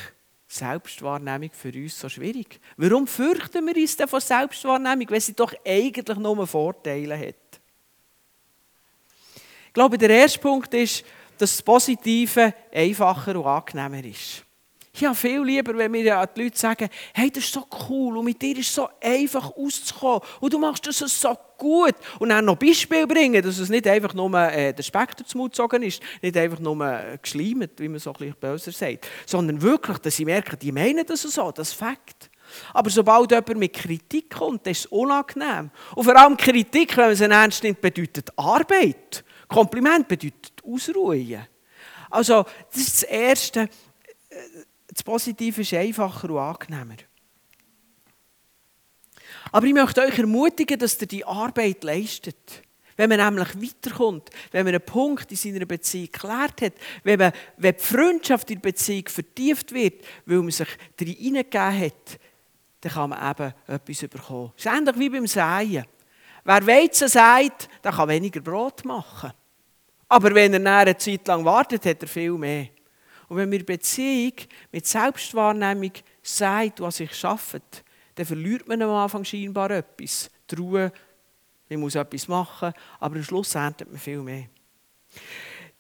Selbstwahrnehmung 0.48 1.50
für 1.54 1.74
uns 1.74 2.00
so 2.00 2.10
schwierig? 2.10 2.60
Warum 2.78 3.08
fürchten 3.08 3.66
wir 3.66 3.76
uns 3.76 3.98
denn 3.98 4.08
von 4.08 4.20
Selbstwahrnehmung, 4.20 5.10
wenn 5.10 5.22
sie 5.22 5.34
doch 5.34 5.54
eigentlich 5.66 6.18
nur 6.18 6.46
Vorteile 6.46 7.18
hat? 7.18 7.62
Ich 9.68 9.74
glaube, 9.74 9.98
der 9.98 10.10
erste 10.10 10.40
Punkt 10.40 10.74
ist, 10.74 11.04
dass 11.38 11.56
das 11.56 11.62
Positive 11.62 12.54
einfacher 12.72 13.36
und 13.36 13.46
angenehmer 13.46 14.04
ist. 14.04 14.46
Ich 14.94 15.06
habe 15.06 15.16
viel 15.16 15.42
lieber, 15.42 15.78
wenn 15.78 15.90
mir 15.90 16.04
die 16.04 16.42
Leute 16.42 16.58
sagen, 16.58 16.90
hey, 17.14 17.32
das 17.32 17.46
ist 17.46 17.54
so 17.54 17.66
cool 17.90 18.18
und 18.18 18.26
mit 18.26 18.42
dir 18.42 18.58
ist 18.58 18.70
es 18.70 18.76
so 18.76 18.90
einfach 19.02 19.56
auszukommen 19.56 20.20
und 20.42 20.52
du 20.52 20.60
machst 20.60 20.86
das 20.86 21.00
so 21.00 21.38
gut. 21.58 21.96
Und 22.20 22.30
dann 22.30 22.44
noch 22.44 22.58
Beispiele 22.58 23.08
bringen, 23.08 23.42
dass 23.42 23.58
es 23.58 23.70
nicht 23.70 23.88
einfach 23.88 24.14
nur 24.14 24.38
äh, 24.38 24.74
der 24.74 24.84
Speck 24.84 25.16
dazu 25.16 25.44
gezogen 25.44 25.84
ist, 25.84 26.02
nicht 26.22 26.36
einfach 26.36 26.60
nur 26.60 26.86
äh, 26.86 27.18
geschleimt, 27.22 27.72
wie 27.78 27.88
man 27.88 28.00
so 28.00 28.14
ein 28.14 28.36
böser 28.38 28.74
sagt, 28.74 29.08
sondern 29.26 29.62
wirklich, 29.62 29.98
dass 30.00 30.18
sie 30.18 30.26
merken, 30.26 30.60
die 30.60 30.74
meinen 30.74 31.06
das 31.06 31.22
so, 31.22 31.52
das 31.52 31.70
ist 31.70 31.76
Fakt. 31.76 32.30
Aber 32.74 32.90
sobald 32.90 33.32
jemand 33.32 33.58
mit 33.58 33.74
Kritik 33.74 34.30
kommt, 34.30 34.68
ist 34.68 34.80
es 34.80 34.86
unangenehm. 34.88 35.72
Und 35.96 36.04
vor 36.04 36.18
allem 36.18 36.36
Kritik, 36.36 36.98
wenn 36.98 37.08
man 37.08 37.16
sie 37.16 37.24
ernst 37.24 37.64
nimmt, 37.64 37.80
bedeutet 37.80 38.30
Arbeit. 38.36 39.24
Kompliment 39.48 40.06
bedeutet 40.06 40.52
Ausruhen. 40.66 41.48
Also, 42.10 42.44
das 42.74 42.82
ist 42.82 43.04
das 43.04 43.04
Erste 43.04 43.70
das 44.92 45.04
Positive 45.04 45.62
ist 45.62 45.74
einfacher 45.74 46.30
und 46.30 46.38
angenehmer. 46.38 46.98
Aber 49.52 49.66
ich 49.66 49.74
möchte 49.74 50.02
euch 50.02 50.18
ermutigen, 50.18 50.78
dass 50.78 51.00
ihr 51.02 51.08
die 51.08 51.26
Arbeit 51.26 51.84
leistet. 51.84 52.62
Wenn 52.98 53.10
man 53.10 53.20
nämlich 53.20 53.56
weiterkommt, 53.56 54.30
wenn 54.52 54.66
man 54.66 54.76
einen 54.76 54.86
Punkt 54.86 55.32
in 55.32 55.38
seiner 55.38 55.66
Beziehung 55.66 56.12
geklärt 56.12 56.62
hat, 56.62 56.74
wenn, 57.04 57.20
man, 57.20 57.32
wenn 57.58 57.76
die 57.76 57.84
Freundschaft 57.84 58.50
in 58.52 58.62
der 58.62 58.70
Beziehung 58.70 59.08
vertieft 59.08 59.72
wird, 59.72 60.06
weil 60.26 60.38
man 60.38 60.52
sich 60.52 60.68
darin 60.98 61.16
hineingegeben 61.16 61.80
hat, 61.80 62.20
dann 62.82 62.92
kann 62.92 63.10
man 63.12 63.32
eben 63.32 63.54
etwas 63.68 64.10
bekommen. 64.10 64.52
Es 64.58 64.66
ist 64.66 64.72
ähnlich 64.72 65.00
wie 65.00 65.10
beim 65.10 65.28
Säen. 65.28 65.86
Wer 66.44 66.68
Weizen 66.68 67.08
sagt, 67.08 67.70
der 67.84 67.92
kann 67.92 68.10
weniger 68.10 68.42
Brot 68.42 68.84
machen. 68.84 69.32
Aber 70.10 70.36
wenn 70.36 70.54
er 70.66 70.78
eine 70.78 70.98
Zeit 70.98 71.28
lang 71.28 71.46
wartet, 71.46 71.86
hat 71.86 72.02
er 72.02 72.08
viel 72.08 72.34
mehr. 72.34 72.68
Und 73.32 73.38
wenn 73.38 73.50
wir 73.50 73.66
Beziehung 73.66 74.34
mit 74.74 74.86
Selbstwahrnehmung 74.86 75.94
sagt, 76.22 76.82
was 76.82 77.00
ich 77.00 77.14
schaffe, 77.14 77.62
dann 78.14 78.26
verliert 78.26 78.68
man 78.68 78.82
am 78.82 78.90
Anfang 78.90 79.24
scheinbar 79.24 79.72
etwas. 79.72 80.30
Die 80.50 80.56
Ruhe, 80.56 80.92
ich 81.70 81.78
muss 81.78 81.96
etwas 81.96 82.28
machen, 82.28 82.74
aber 83.00 83.16
am 83.16 83.24
Schluss 83.24 83.56
erntet 83.56 83.90
man 83.90 84.02
viel 84.02 84.18
mehr. 84.18 84.48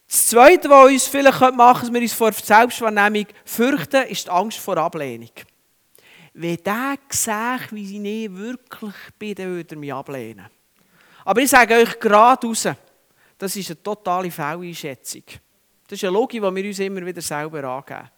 Das 0.07 0.27
Zweite, 0.27 0.69
was 0.69 0.91
uns 0.93 1.07
vielleicht 1.07 1.41
machen 1.53 1.81
dass 1.81 1.93
wir 1.93 2.01
uns 2.01 2.13
vor 2.13 2.31
Selbstwahrnehmung 2.31 3.27
fürchten, 3.43 4.07
ist 4.07 4.27
die 4.27 4.31
Angst 4.31 4.59
vor 4.59 4.77
Ablehnung. 4.77 5.31
wenn 6.33 6.55
der 6.55 6.95
sieht, 7.09 7.73
wie 7.73 7.95
ich 7.95 7.99
nicht 7.99 8.33
wirklich 8.33 8.95
bin, 9.19 9.35
dann 9.35 9.47
würde 9.47 9.75
er 9.75 9.77
mich 9.77 9.93
ablehnen. 9.93 10.47
Aber 11.25 11.41
ich 11.41 11.49
sage 11.49 11.75
euch 11.75 11.99
gerade 11.99 12.47
raus, 12.47 12.69
das 13.37 13.55
ist 13.57 13.71
eine 13.71 13.83
totale 13.83 14.31
Fehleinschätzung. 14.31 15.23
Das 15.91 15.97
ist 15.97 16.05
eine 16.05 16.13
Logik, 16.13 16.41
die 16.41 16.55
wir 16.55 16.65
uns 16.65 16.79
immer 16.79 17.05
wieder 17.05 17.21
selber 17.21 17.65
angeben. 17.65 18.09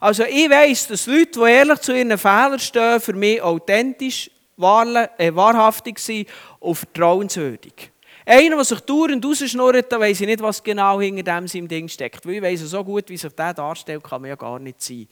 Also 0.00 0.24
ich 0.24 0.48
weiss, 0.48 0.88
dass 0.88 1.06
Leute, 1.06 1.32
die 1.32 1.40
ehrlich 1.40 1.78
zu 1.80 1.94
ihren 1.94 2.16
Fehlern 2.16 2.58
stehen, 2.58 3.00
für 3.02 3.12
mich 3.12 3.42
authentisch, 3.42 4.30
äh, 4.56 5.34
wahrhaftig 5.34 5.98
sind 5.98 6.26
und 6.58 6.74
vertrauenswürdig. 6.74 7.90
Einer, 8.24 8.56
der 8.56 8.64
sich 8.64 8.80
dauernd 8.80 9.22
rausschnurrt, 9.22 9.92
weiss 9.92 10.22
ich 10.22 10.26
nicht, 10.26 10.40
was 10.40 10.62
genau 10.62 10.98
hinter 10.98 11.22
dem 11.22 11.46
seinem 11.46 11.68
Ding 11.68 11.86
steckt. 11.86 12.24
Weil 12.24 12.36
ich 12.36 12.42
weiss, 12.42 12.60
so 12.60 12.82
gut, 12.82 13.10
wie 13.10 13.18
sich 13.18 13.34
der 13.34 13.52
darstellt, 13.52 14.02
kann 14.02 14.22
man 14.22 14.30
ja 14.30 14.36
gar 14.36 14.58
nicht 14.58 14.80
sein. 14.80 15.06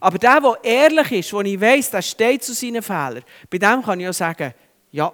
Aber 0.00 0.16
der, 0.16 0.40
der 0.40 0.58
ehrlich 0.62 1.12
ist, 1.12 1.34
wo 1.34 1.42
ich 1.42 1.60
weiss, 1.60 1.90
der 1.90 2.00
steht 2.00 2.42
zu 2.44 2.54
seinen 2.54 2.82
Fehlern, 2.82 3.24
bei 3.50 3.58
dem 3.58 3.82
kann 3.82 4.00
ich 4.00 4.06
ja 4.06 4.12
sagen, 4.14 4.54
ja, 4.90 5.12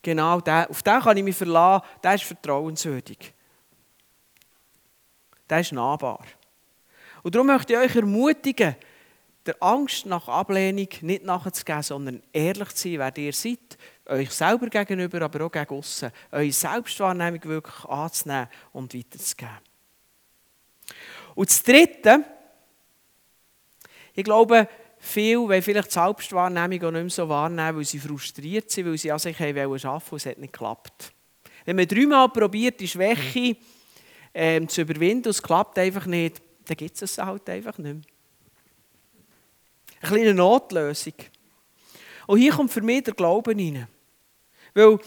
genau, 0.00 0.40
der, 0.40 0.70
auf 0.70 0.82
den 0.82 1.00
kann 1.00 1.18
ich 1.18 1.24
mich 1.24 1.36
verlassen, 1.36 1.84
der 2.02 2.14
ist 2.14 2.24
vertrauenswürdig. 2.24 3.34
Der 5.50 5.60
ist 5.60 5.72
nahbar. 5.72 6.24
Und 7.22 7.34
darum 7.34 7.48
möchte 7.48 7.72
ich 7.72 7.78
euch 7.78 7.96
ermutigen, 7.96 8.76
der 9.44 9.62
Angst 9.62 10.06
nach 10.06 10.28
Ablehnung 10.28 10.88
nicht 11.00 11.24
nachzugeben, 11.24 11.82
sondern 11.82 12.22
ehrlich 12.32 12.68
zu 12.68 12.88
sein, 12.88 12.98
wer 12.98 13.18
ihr 13.18 13.32
seid, 13.32 13.78
euch 14.06 14.30
selber 14.30 14.68
gegenüber, 14.68 15.22
aber 15.22 15.46
auch 15.46 15.52
gegen 15.52 15.74
aussen, 15.74 16.12
eure 16.30 16.52
Selbstwahrnehmung 16.52 17.42
wirklich 17.44 17.84
anzunehmen 17.86 18.48
und 18.72 18.94
weiterzugeben. 18.94 19.58
Und 21.34 21.48
das 21.48 21.62
Dritte, 21.62 22.24
ich 24.14 24.24
glaube, 24.24 24.68
viele 24.98 25.40
wollen 25.40 25.62
vielleicht 25.62 25.88
die 25.88 25.94
Selbstwahrnehmung 25.94 26.84
auch 26.84 26.90
nicht 26.90 27.02
mehr 27.02 27.10
so 27.10 27.28
wahrnehmen, 27.28 27.78
weil 27.78 27.84
sie 27.84 27.98
frustriert 27.98 28.70
sind, 28.70 28.86
weil 28.86 28.98
sie 28.98 29.10
an 29.10 29.18
sich 29.18 29.40
arbeiten 29.40 29.70
wollten 29.70 29.88
und 29.88 30.12
es 30.12 30.26
hat 30.26 30.38
nicht 30.38 30.52
geklappt. 30.52 31.12
Wenn 31.64 31.76
man 31.76 31.86
dreimal 31.86 32.28
probiert, 32.28 32.80
die 32.80 32.88
Schwäche 32.88 33.56
ähm, 34.34 34.68
zu 34.68 34.82
überwinden 34.82 35.26
und 35.26 35.30
es 35.30 35.42
klappt 35.42 35.78
einfach 35.78 36.06
nicht, 36.06 36.40
dann 36.66 36.76
gibt 36.76 36.94
es 36.94 37.02
es 37.02 37.18
halt 37.18 37.48
einfach 37.48 37.78
nicht 37.78 37.94
mehr. 37.94 38.04
Eine 40.00 40.10
kleine 40.10 40.34
Notlösung. 40.34 41.14
Und 42.26 42.38
hier 42.38 42.52
kommt 42.52 42.72
für 42.72 42.80
mich 42.80 43.02
der 43.02 43.14
Glaube 43.14 43.50
rein. 43.50 43.86
Weil 44.74 44.98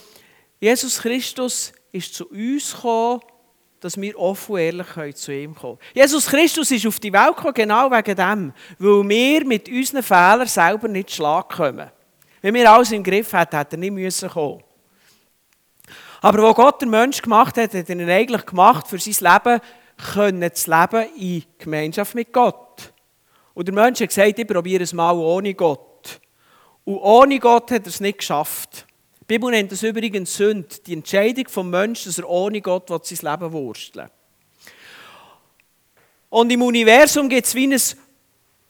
Jesus 0.60 1.00
Christus 1.00 1.72
ist 1.90 2.14
zu 2.14 2.28
uns 2.28 2.74
gekommen, 2.74 3.20
dass 3.80 4.00
wir 4.00 4.18
offen 4.18 4.52
und 4.52 4.60
ehrlich 4.96 5.16
zu 5.16 5.32
ihm 5.32 5.54
kommen 5.54 5.78
können. 5.78 5.90
Jesus 5.94 6.26
Christus 6.26 6.70
ist 6.70 6.86
auf 6.86 6.98
die 6.98 7.12
Welt 7.12 7.36
gekommen, 7.36 7.54
genau 7.54 7.90
wegen 7.90 8.16
dem, 8.16 8.52
weil 8.78 9.08
wir 9.08 9.44
mit 9.44 9.68
unseren 9.68 10.02
Fehlern 10.02 10.46
selber 10.46 10.88
nicht 10.88 11.10
Schlag 11.10 11.50
kommen. 11.50 11.90
Wenn 12.40 12.54
wir 12.54 12.70
alles 12.70 12.92
im 12.92 13.02
Griff 13.02 13.32
hätten, 13.32 13.56
hätte 13.56 13.76
er 13.76 13.78
nicht 13.78 13.92
müssen 13.92 14.28
kommen. 14.28 14.62
Aber 16.24 16.42
wo 16.42 16.54
Gott 16.54 16.80
den 16.80 16.88
Mensch 16.88 17.20
gemacht 17.20 17.58
hat, 17.58 17.74
hat 17.74 17.90
er 17.90 17.96
ihn 17.96 18.08
eigentlich 18.08 18.46
gemacht, 18.46 18.88
für 18.88 18.98
sein 18.98 19.34
Leben 19.34 19.60
können 20.14 20.54
zu 20.54 20.70
leben 20.70 21.06
in 21.18 21.44
Gemeinschaft 21.58 22.14
mit 22.14 22.32
Gott. 22.32 22.94
Und 23.52 23.68
der 23.68 23.74
Mensch 23.74 24.00
hat 24.00 24.08
gesagt, 24.08 24.38
ich 24.38 24.46
probiere 24.46 24.84
es 24.84 24.94
mal 24.94 25.14
ohne 25.18 25.52
Gott. 25.52 26.22
Und 26.84 26.96
ohne 26.96 27.38
Gott 27.38 27.70
hat 27.72 27.82
er 27.82 27.88
es 27.88 28.00
nicht 28.00 28.20
geschafft. 28.20 28.86
Die 29.20 29.34
Bibel 29.34 29.50
nennt 29.50 29.70
das 29.70 29.82
übrigens 29.82 30.34
Sünde, 30.34 30.66
die 30.86 30.94
Entscheidung 30.94 31.46
vom 31.46 31.68
Menschen, 31.68 32.08
dass 32.08 32.16
er 32.16 32.30
ohne 32.30 32.62
Gott 32.62 32.88
sein 32.88 33.30
Leben 33.30 33.52
wursteln 33.52 34.08
Und 36.30 36.50
im 36.50 36.62
Universum 36.62 37.28
gibt 37.28 37.46
es 37.46 37.54
wie 37.54 37.66
ein 37.66 37.80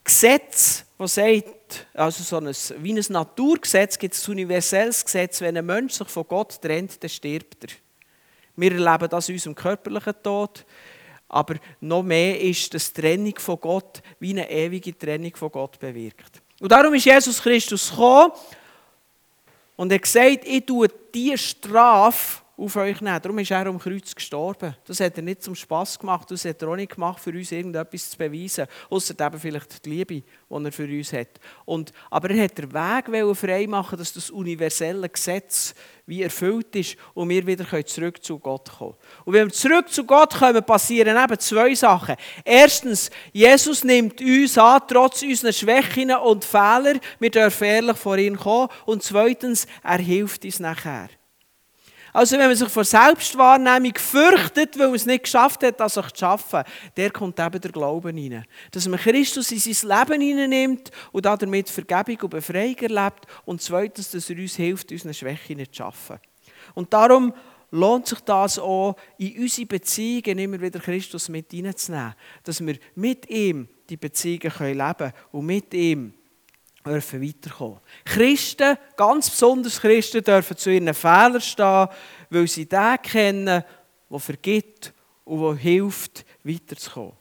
Gesetz, 0.02 0.84
das 0.98 1.14
sagt, 1.14 1.53
also 1.94 2.22
so 2.22 2.36
ein, 2.36 2.54
wie 2.82 2.92
ein 2.92 3.04
Naturgesetz, 3.08 3.98
gibt 3.98 4.14
es 4.14 4.26
ein 4.26 4.32
universelles 4.32 5.04
Gesetz, 5.04 5.40
wenn 5.40 5.56
ein 5.56 5.66
Mensch 5.66 5.94
sich 5.94 6.08
von 6.08 6.26
Gott 6.26 6.60
trennt, 6.60 7.02
dann 7.02 7.10
stirbt 7.10 7.64
er. 7.64 7.70
Wir 8.56 8.72
erleben 8.72 9.08
das 9.08 9.28
in 9.28 9.34
unserem 9.34 9.54
körperlichen 9.54 10.14
Tod, 10.22 10.64
aber 11.28 11.56
noch 11.80 12.02
mehr 12.02 12.40
ist, 12.40 12.72
die 12.72 12.78
Trennung 12.78 13.34
von 13.38 13.60
Gott 13.60 14.02
wie 14.20 14.30
eine 14.30 14.48
ewige 14.48 14.96
Trennung 14.96 15.34
von 15.34 15.50
Gott 15.50 15.78
bewirkt. 15.78 16.40
Und 16.60 16.70
darum 16.70 16.94
ist 16.94 17.04
Jesus 17.04 17.42
Christus 17.42 17.90
gekommen 17.90 18.32
und 19.76 19.90
er 19.90 19.96
hat 19.96 20.02
gesagt, 20.02 20.44
ich 20.44 20.64
tue 20.64 20.88
diese 21.12 21.38
Strafe 21.38 22.43
auf 22.56 22.76
euch 22.76 23.00
nehmen. 23.00 23.20
Darum 23.20 23.38
ist 23.38 23.50
er 23.50 23.66
am 23.66 23.78
Kreuz 23.78 24.14
gestorben. 24.14 24.76
Das 24.86 25.00
hat 25.00 25.16
er 25.16 25.22
nicht 25.22 25.42
zum 25.42 25.54
Spass 25.54 25.98
gemacht, 25.98 26.30
das 26.30 26.44
hat 26.44 26.62
er 26.62 26.68
auch 26.68 26.76
nicht 26.76 26.94
gemacht, 26.94 27.20
für 27.20 27.30
uns 27.30 27.50
irgendetwas 27.50 28.10
zu 28.10 28.18
beweisen. 28.18 28.66
Außer 28.90 29.14
eben 29.18 29.38
vielleicht 29.38 29.84
die 29.84 29.90
Liebe, 29.90 30.14
die 30.14 30.64
er 30.64 30.72
für 30.72 30.84
uns 30.84 31.12
hat. 31.12 31.40
Und, 31.64 31.92
aber 32.10 32.30
er 32.30 32.44
hat 32.44 32.58
den 32.58 32.72
Weg 32.72 33.36
frei 33.36 33.66
machen, 33.66 33.98
dass 33.98 34.12
das 34.12 34.30
universelle 34.30 35.08
Gesetz 35.08 35.74
wie 36.06 36.22
erfüllt 36.22 36.76
ist 36.76 36.96
und 37.14 37.28
wir 37.28 37.46
wieder 37.46 37.64
zurück 37.86 38.22
zu 38.22 38.38
Gott 38.38 38.70
kommen 38.78 38.94
Und 39.24 39.32
wenn 39.32 39.46
wir 39.46 39.52
zurück 39.52 39.88
zu 39.88 40.04
Gott 40.04 40.34
kommen, 40.34 40.62
passieren 40.62 41.16
eben 41.16 41.38
zwei 41.38 41.74
Sachen. 41.74 42.16
Erstens, 42.44 43.10
Jesus 43.32 43.84
nimmt 43.84 44.20
uns 44.20 44.58
an, 44.58 44.82
trotz 44.86 45.22
unserer 45.22 45.52
Schwächen 45.52 46.10
und 46.14 46.44
Fehler. 46.44 47.00
Wir 47.18 47.30
dürfen 47.30 47.64
ehrlich 47.64 47.96
vor 47.96 48.18
ihn 48.18 48.36
kommen. 48.36 48.68
Und 48.84 49.02
zweitens, 49.02 49.66
er 49.82 49.98
hilft 49.98 50.44
uns 50.44 50.60
nachher. 50.60 51.08
Also 52.14 52.38
wenn 52.38 52.46
man 52.46 52.56
sich 52.56 52.68
vor 52.68 52.84
Selbstwahrnehmung 52.84 53.92
fürchtet, 53.96 54.78
weil 54.78 54.86
man 54.86 54.94
es 54.94 55.04
nicht 55.04 55.24
geschafft 55.24 55.64
hat, 55.64 55.80
das 55.80 55.94
sich 55.94 56.10
zu 56.12 56.20
schaffen, 56.20 56.62
der 56.96 57.10
kommt 57.10 57.40
eben 57.40 57.60
der 57.60 57.72
Glaube 57.72 58.10
rein. 58.10 58.44
Dass 58.70 58.86
man 58.86 59.00
Christus 59.00 59.50
in 59.50 59.58
sein 59.58 59.88
Leben 59.90 60.20
hineinnimmt 60.22 60.92
und 61.10 61.26
damit 61.26 61.68
Vergebung 61.68 62.16
und 62.22 62.30
Befreiung 62.30 62.76
erlebt 62.76 63.26
und 63.44 63.60
zweitens, 63.60 64.12
dass 64.12 64.30
er 64.30 64.38
uns 64.38 64.54
hilft, 64.54 64.92
unsere 64.92 65.12
Schwächen 65.12 65.58
zu 65.58 65.74
schaffen. 65.74 66.20
Und 66.76 66.92
darum 66.92 67.34
lohnt 67.72 68.06
sich 68.06 68.20
das 68.20 68.60
auch, 68.60 68.94
in 69.18 69.36
unsere 69.40 69.66
Beziehungen 69.66 70.38
immer 70.38 70.60
wieder 70.60 70.78
Christus 70.78 71.28
mit 71.28 71.50
hineinzunehmen. 71.50 72.14
Dass 72.44 72.64
wir 72.64 72.76
mit 72.94 73.28
ihm 73.28 73.68
die 73.90 73.96
Beziehungen 73.96 74.52
leben 74.60 74.94
können 74.96 75.12
und 75.32 75.46
mit 75.46 75.74
ihm 75.74 76.14
dürfen 76.84 77.22
weiterkommen. 77.22 77.80
Christen, 78.04 78.76
ganz 78.96 79.30
besonders 79.30 79.80
Christen, 79.80 80.22
dürfen 80.22 80.56
zu 80.56 80.70
ihren 80.70 80.92
Fehlern 80.92 81.40
stehen, 81.40 81.88
weil 82.30 82.46
sie 82.46 82.66
den 82.66 82.96
kennen, 83.02 83.64
der 84.10 84.18
vergibt 84.18 84.92
und 85.24 85.42
der 85.42 85.56
hilft, 85.56 86.24
weiterzukommen. 86.42 87.14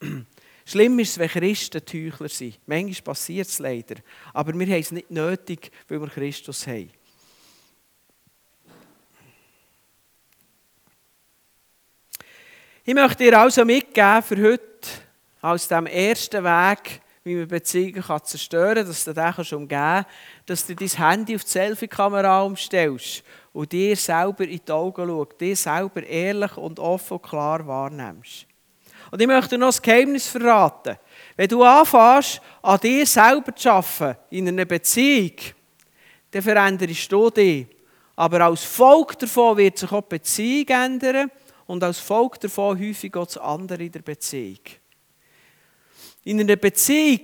Schlimm 0.64 0.98
ist 0.98 1.10
es, 1.10 1.18
wenn 1.18 1.28
Christen 1.28 1.84
Teuchler 1.84 2.28
sind. 2.28 2.58
Manchmal 2.66 3.02
passiert 3.02 3.46
es 3.46 3.60
leider. 3.60 3.96
Aber 4.32 4.52
wir 4.52 4.66
haben 4.66 4.80
es 4.80 4.90
nicht 4.90 5.10
nötig, 5.12 5.70
weil 5.88 6.00
wir 6.00 6.08
Christus 6.08 6.66
haben. 6.66 6.90
Ich 12.84 12.94
möchte 12.94 13.24
dir 13.24 13.38
also 13.38 13.64
mitgeben 13.64 14.22
für 14.22 14.42
heute, 14.42 14.88
aus 15.40 15.68
dem 15.68 15.86
ersten 15.86 16.42
Weg, 16.42 17.00
wie 17.26 17.34
man 17.34 17.48
Beziehungen 17.48 18.02
kann 18.04 18.22
zerstören 18.22 18.76
kann, 18.76 18.86
dass 18.86 19.04
du 19.04 19.12
den 19.12 19.44
schon 19.44 19.62
umgehen 19.62 19.78
kannst, 19.80 20.08
dass 20.46 20.66
du 20.66 20.76
dein 20.76 20.88
Handy 20.88 21.34
auf 21.34 21.42
die 21.42 21.50
Selfie-Kamera 21.50 22.42
umstellst 22.42 23.24
und 23.52 23.72
dir 23.72 23.96
selber 23.96 24.44
in 24.44 24.60
die 24.64 24.72
Augen 24.72 25.08
schaust, 25.08 25.40
dir 25.40 25.56
selber 25.56 26.04
ehrlich 26.04 26.56
und 26.56 26.78
offen 26.78 27.14
und 27.14 27.22
klar 27.24 27.66
wahrnimmst. 27.66 28.46
Und 29.10 29.20
ich 29.20 29.26
möchte 29.26 29.58
noch 29.58 29.74
ein 29.74 29.82
Geheimnis 29.82 30.28
verraten. 30.28 30.98
Wenn 31.36 31.48
du 31.48 31.64
anfängst, 31.64 32.40
an 32.62 32.78
dir 32.78 33.04
selber 33.04 33.56
zu 33.56 33.70
arbeiten, 33.70 34.18
in 34.30 34.46
einer 34.46 34.64
Beziehung, 34.64 35.34
dann 36.30 36.42
veränderst 36.42 37.10
du 37.10 37.28
dich. 37.30 37.66
Aber 38.14 38.40
als 38.42 38.62
Folge 38.62 39.16
davon 39.16 39.56
wird 39.56 39.78
sich 39.78 39.90
auch 39.90 40.02
die 40.02 40.10
Beziehung 40.10 40.68
ändern 40.68 41.32
und 41.66 41.82
als 41.82 41.98
Folge 41.98 42.38
davon 42.38 42.78
häufig 42.78 43.16
auch 43.16 43.26
das 43.26 43.38
andere 43.38 43.82
in 43.82 43.90
der 43.90 44.02
Beziehung 44.02 44.60
in 46.26 46.40
einer 46.40 46.56
Beziehung, 46.56 47.20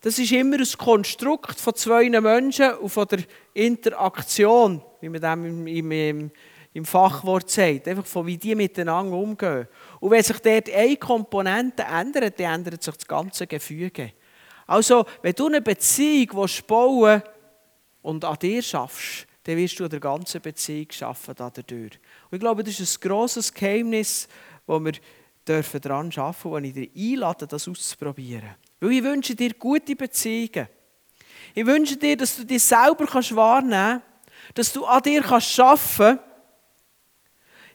das 0.00 0.18
ist 0.18 0.32
immer 0.32 0.56
ein 0.56 0.78
Konstrukt 0.78 1.60
von 1.60 1.74
zwei 1.74 2.08
Menschen 2.08 2.72
und 2.76 2.88
von 2.88 3.06
der 3.06 3.20
Interaktion, 3.52 4.82
wie 5.02 5.10
man 5.10 5.20
das 5.20 5.34
im, 5.34 5.66
im, 5.66 6.30
im 6.72 6.84
Fachwort 6.86 7.50
sagt, 7.50 7.86
einfach 7.86 8.06
von 8.06 8.26
wie 8.26 8.38
die 8.38 8.54
miteinander 8.54 9.14
umgehen. 9.14 9.68
Und 10.00 10.10
wenn 10.10 10.22
sich 10.22 10.38
dort 10.38 10.72
eine 10.72 10.96
Komponente 10.96 11.82
ändert, 11.82 12.40
dann 12.40 12.60
ändert 12.60 12.82
sich 12.82 12.96
das 12.96 13.06
ganze 13.06 13.46
Gefüge. 13.46 14.12
Also, 14.66 15.04
wenn 15.20 15.34
du 15.34 15.48
eine 15.48 15.60
Beziehung 15.60 16.48
bauen 16.66 17.22
und 18.00 18.24
an 18.24 18.38
dir 18.40 18.62
schaffst, 18.62 19.26
dann 19.44 19.58
wirst 19.58 19.78
du 19.78 19.84
an 19.84 19.90
der 19.90 20.00
ganzen 20.00 20.40
Beziehung 20.40 20.86
schaffen 20.90 21.34
dadurch. 21.36 21.68
Und 21.68 21.90
ich 22.30 22.40
glaube, 22.40 22.64
das 22.64 22.80
ist 22.80 22.96
ein 23.04 23.06
grosses 23.06 23.52
Geheimnis, 23.52 24.28
das 24.66 24.80
wir 24.82 24.92
dürfen 25.46 25.80
daran 25.80 26.12
arbeiten 26.16 26.48
und 26.48 26.64
ich 26.64 26.74
dir 26.74 26.88
einlade, 26.94 27.46
das 27.46 27.68
auszuprobieren. 27.68 28.54
Weil 28.80 28.92
ich 28.92 29.02
wünsche 29.02 29.34
dir 29.34 29.54
gute 29.54 29.96
Beziehungen. 29.96 30.68
Ich 31.54 31.66
wünsche 31.66 31.96
dir, 31.96 32.16
dass 32.16 32.36
du 32.36 32.44
dich 32.44 32.62
selber 32.62 33.06
wahrnehmen 33.06 33.70
kannst, 33.72 34.58
dass 34.58 34.72
du 34.72 34.84
an 34.84 35.02
dir 35.02 35.24
arbeiten 35.24 35.98
kannst. 35.98 36.20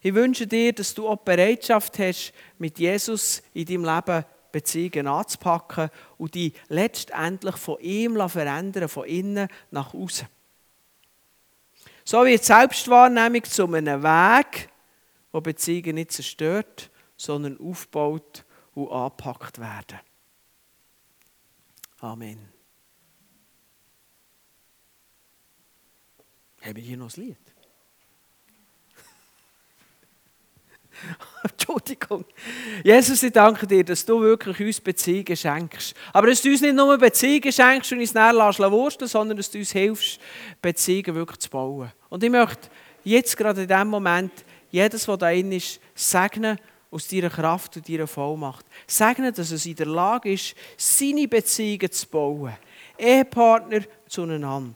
Ich 0.01 0.13
wünsche 0.13 0.47
dir, 0.47 0.73
dass 0.73 0.93
du 0.93 1.08
auch 1.08 1.17
Bereitschaft 1.17 1.99
hast, 1.99 2.34
mit 2.58 2.80
Jesus 2.80 3.41
in 3.53 3.65
deinem 3.65 3.86
Leben 3.86 4.25
Beziehungen 4.51 5.08
anzupacken 5.08 5.89
und 6.17 6.34
die 6.34 6.53
letztendlich 6.69 7.56
von 7.58 7.80
ihm 7.80 8.30
verändern, 8.30 8.89
von 8.89 9.06
innen 9.06 9.47
nach 9.71 9.93
außen. 9.93 10.27
So 12.03 12.25
wird 12.25 12.43
Selbstwahrnehmung 12.43 13.43
zu 13.43 13.65
einem 13.65 14.01
Weg, 14.01 14.69
wo 15.32 15.41
Beziehungen 15.41 15.95
nicht 15.95 16.13
zerstört, 16.13 16.89
sondern 17.17 17.60
aufgebaut 17.60 18.45
und 18.73 18.91
angepackt 18.91 19.60
werden. 19.60 19.99
Amen. 21.99 22.49
Haben 26.62 26.75
wir 26.75 26.84
hier 26.84 26.97
noch 26.97 27.15
ein 27.15 27.21
Lied? 27.21 27.38
Entschuldigung. 31.43 32.25
Jesus, 32.84 33.23
ich 33.23 33.32
danke 33.32 33.67
dir, 33.67 33.84
dass 33.84 34.06
du 34.06 34.21
wirklich 34.21 34.60
uns 34.60 34.82
Beziehungen 34.82 35.36
schenkst. 35.36 35.95
Aber 36.13 36.27
dass 36.27 36.41
du 36.41 36.49
uns 36.49 36.62
nicht 36.62 36.75
nur 36.75 36.97
Beziehungen 36.97 37.51
schenkst 37.51 37.91
und 37.91 37.99
uns 37.99 38.13
näher 38.13 38.71
wursteln 38.71 39.08
sondern 39.08 39.38
dass 39.38 39.51
du 39.51 39.60
uns 39.60 39.71
hilfst, 39.71 40.19
Beziehungen 40.62 41.15
wirklich 41.15 41.39
zu 41.39 41.49
bauen. 41.49 41.91
Und 42.10 42.23
ich 42.23 42.30
möchte 42.30 42.69
jetzt 43.03 43.38
gerade 43.38 43.62
in 43.63 43.67
diesem 43.67 43.88
Moment 43.88 44.32
jedes, 44.69 45.08
was 45.08 45.17
da 45.17 45.30
drin 45.30 45.51
ist, 45.51 45.80
segnen 45.95 46.60
aus 46.91 47.08
deiner 47.08 47.30
Kraft 47.30 47.78
und 47.78 47.88
deiner 47.88 48.08
Vollmacht. 48.08 48.65
Segnen, 48.86 49.34
dass 49.34 49.52
es 49.52 49.65
in 49.65 49.76
der 49.76 49.88
Lage 49.88 50.32
ist, 50.32 50.56
seine 50.78 51.28
Beziehungen 51.28 51.91
zu 51.91 52.08
bauen. 52.08 52.54
Ehepartner 52.97 53.82
zueinander. 54.08 54.76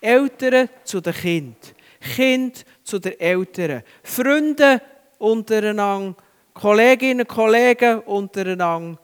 Eltern 0.00 0.68
zu 0.84 1.00
den 1.00 1.14
Kindern. 1.14 1.74
Kind 2.00 2.64
zu 2.82 2.98
den 2.98 3.18
Eltern. 3.20 3.82
Freunde 4.02 4.80
untereinander, 5.18 6.16
Kolleginnen 6.54 7.20
und 7.20 7.28
Kollegen 7.28 8.00
untereinander, 8.00 8.98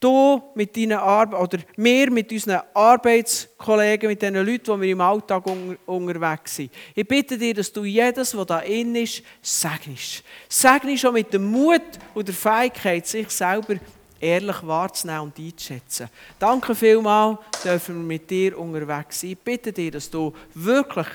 du 0.00 0.42
mit 0.54 0.76
deinen 0.76 0.98
Arbeit 0.98 1.40
oder 1.40 1.58
wir 1.76 2.10
mit 2.10 2.30
unseren 2.32 2.62
Arbeitskollegen, 2.74 4.08
mit 4.08 4.22
den 4.22 4.34
Leuten, 4.34 4.74
die 4.74 4.80
wir 4.80 4.92
im 4.92 5.00
Alltag 5.00 5.46
un 5.46 5.76
unterwegs 5.86 6.56
sind. 6.56 6.72
Ich 6.94 7.06
bitte 7.06 7.36
dir, 7.36 7.54
dass 7.54 7.72
du 7.72 7.84
jedes, 7.84 8.36
was 8.36 8.46
da 8.46 8.60
in 8.60 8.94
ist, 8.94 9.22
segnest. 9.42 10.22
Segnest 10.48 11.06
auch 11.06 11.12
mit 11.12 11.32
dem 11.32 11.50
Mut 11.50 11.82
und 12.14 12.28
der 12.28 12.34
Fähigkeit, 12.34 13.06
sich 13.06 13.28
selber 13.30 13.76
ehrlich 14.20 14.66
wahrzunehmen 14.66 15.22
und 15.22 15.38
einzuschätzen. 15.38 16.08
Danke 16.38 16.74
vielmals, 16.74 17.38
dürfen 17.64 17.96
wir 17.96 18.04
mit 18.04 18.30
dir 18.30 18.58
unterwegs 18.58 19.20
sein. 19.20 19.30
Ich 19.30 19.38
bitte 19.38 19.72
dir, 19.72 19.90
dass 19.90 20.10
du 20.10 20.32
wirklich 20.54 21.08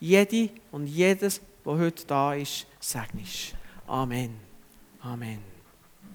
jede 0.00 0.50
und 0.70 0.86
jedes, 0.86 1.40
was 1.64 1.78
heute 1.78 2.06
da 2.06 2.34
ist, 2.34 2.66
segnest. 2.80 3.54
Amen. 3.86 4.36
Amen. 5.00 5.53